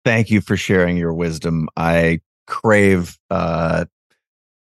[0.05, 1.69] Thank you for sharing your wisdom.
[1.77, 3.85] I crave uh,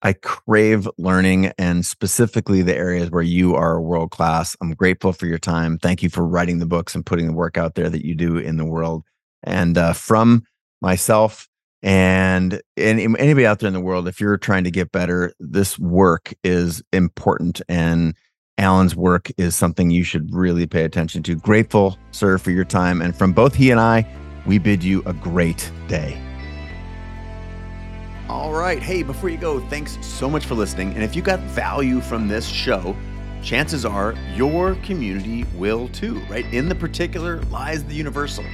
[0.03, 4.55] I crave learning and specifically the areas where you are world class.
[4.61, 5.79] I'm grateful for your time.
[5.79, 8.37] Thank you for writing the books and putting the work out there that you do
[8.37, 9.03] in the world.
[9.41, 10.43] And uh, from
[10.79, 11.47] myself
[11.83, 16.33] and, anybody out there in the world, if you're trying to get better, this work
[16.43, 17.61] is important.
[17.67, 18.15] And
[18.57, 21.35] Alan's work is something you should really pay attention to.
[21.35, 23.01] Grateful, sir, for your time.
[23.01, 24.07] And from both he and I,
[24.45, 26.17] we bid you a great day.
[28.29, 28.81] All right.
[28.81, 30.93] Hey, before you go, thanks so much for listening.
[30.93, 32.95] And if you got value from this show,
[33.43, 36.45] chances are your community will too, right?
[36.53, 38.45] In the particular lies the universal.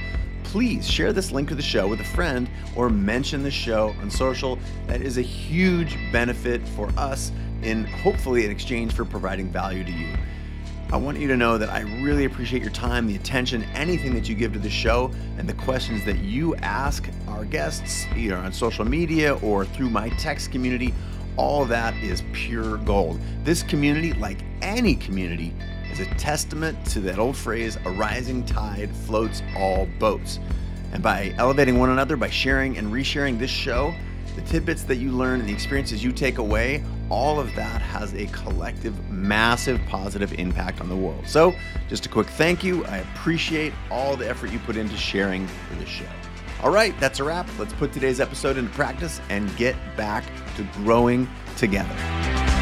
[0.50, 4.10] Please share this link to the show with a friend or mention the show on
[4.10, 4.58] social.
[4.88, 7.30] That is a huge benefit for us
[7.62, 10.12] in hopefully in exchange for providing value to you.
[10.92, 14.28] I want you to know that I really appreciate your time, the attention, anything that
[14.28, 18.52] you give to the show, and the questions that you ask our guests, either on
[18.52, 20.92] social media or through my text community.
[21.36, 23.20] All that is pure gold.
[23.44, 25.54] This community, like any community,
[25.92, 30.38] is a testament to that old phrase a rising tide floats all boats.
[30.92, 33.94] And by elevating one another, by sharing and resharing this show,
[34.36, 38.14] the tidbits that you learn and the experiences you take away, all of that has
[38.14, 41.26] a collective, massive positive impact on the world.
[41.26, 41.54] So,
[41.88, 42.84] just a quick thank you.
[42.86, 46.06] I appreciate all the effort you put into sharing for this show.
[46.62, 47.48] All right, that's a wrap.
[47.58, 50.24] Let's put today's episode into practice and get back
[50.56, 52.59] to growing together.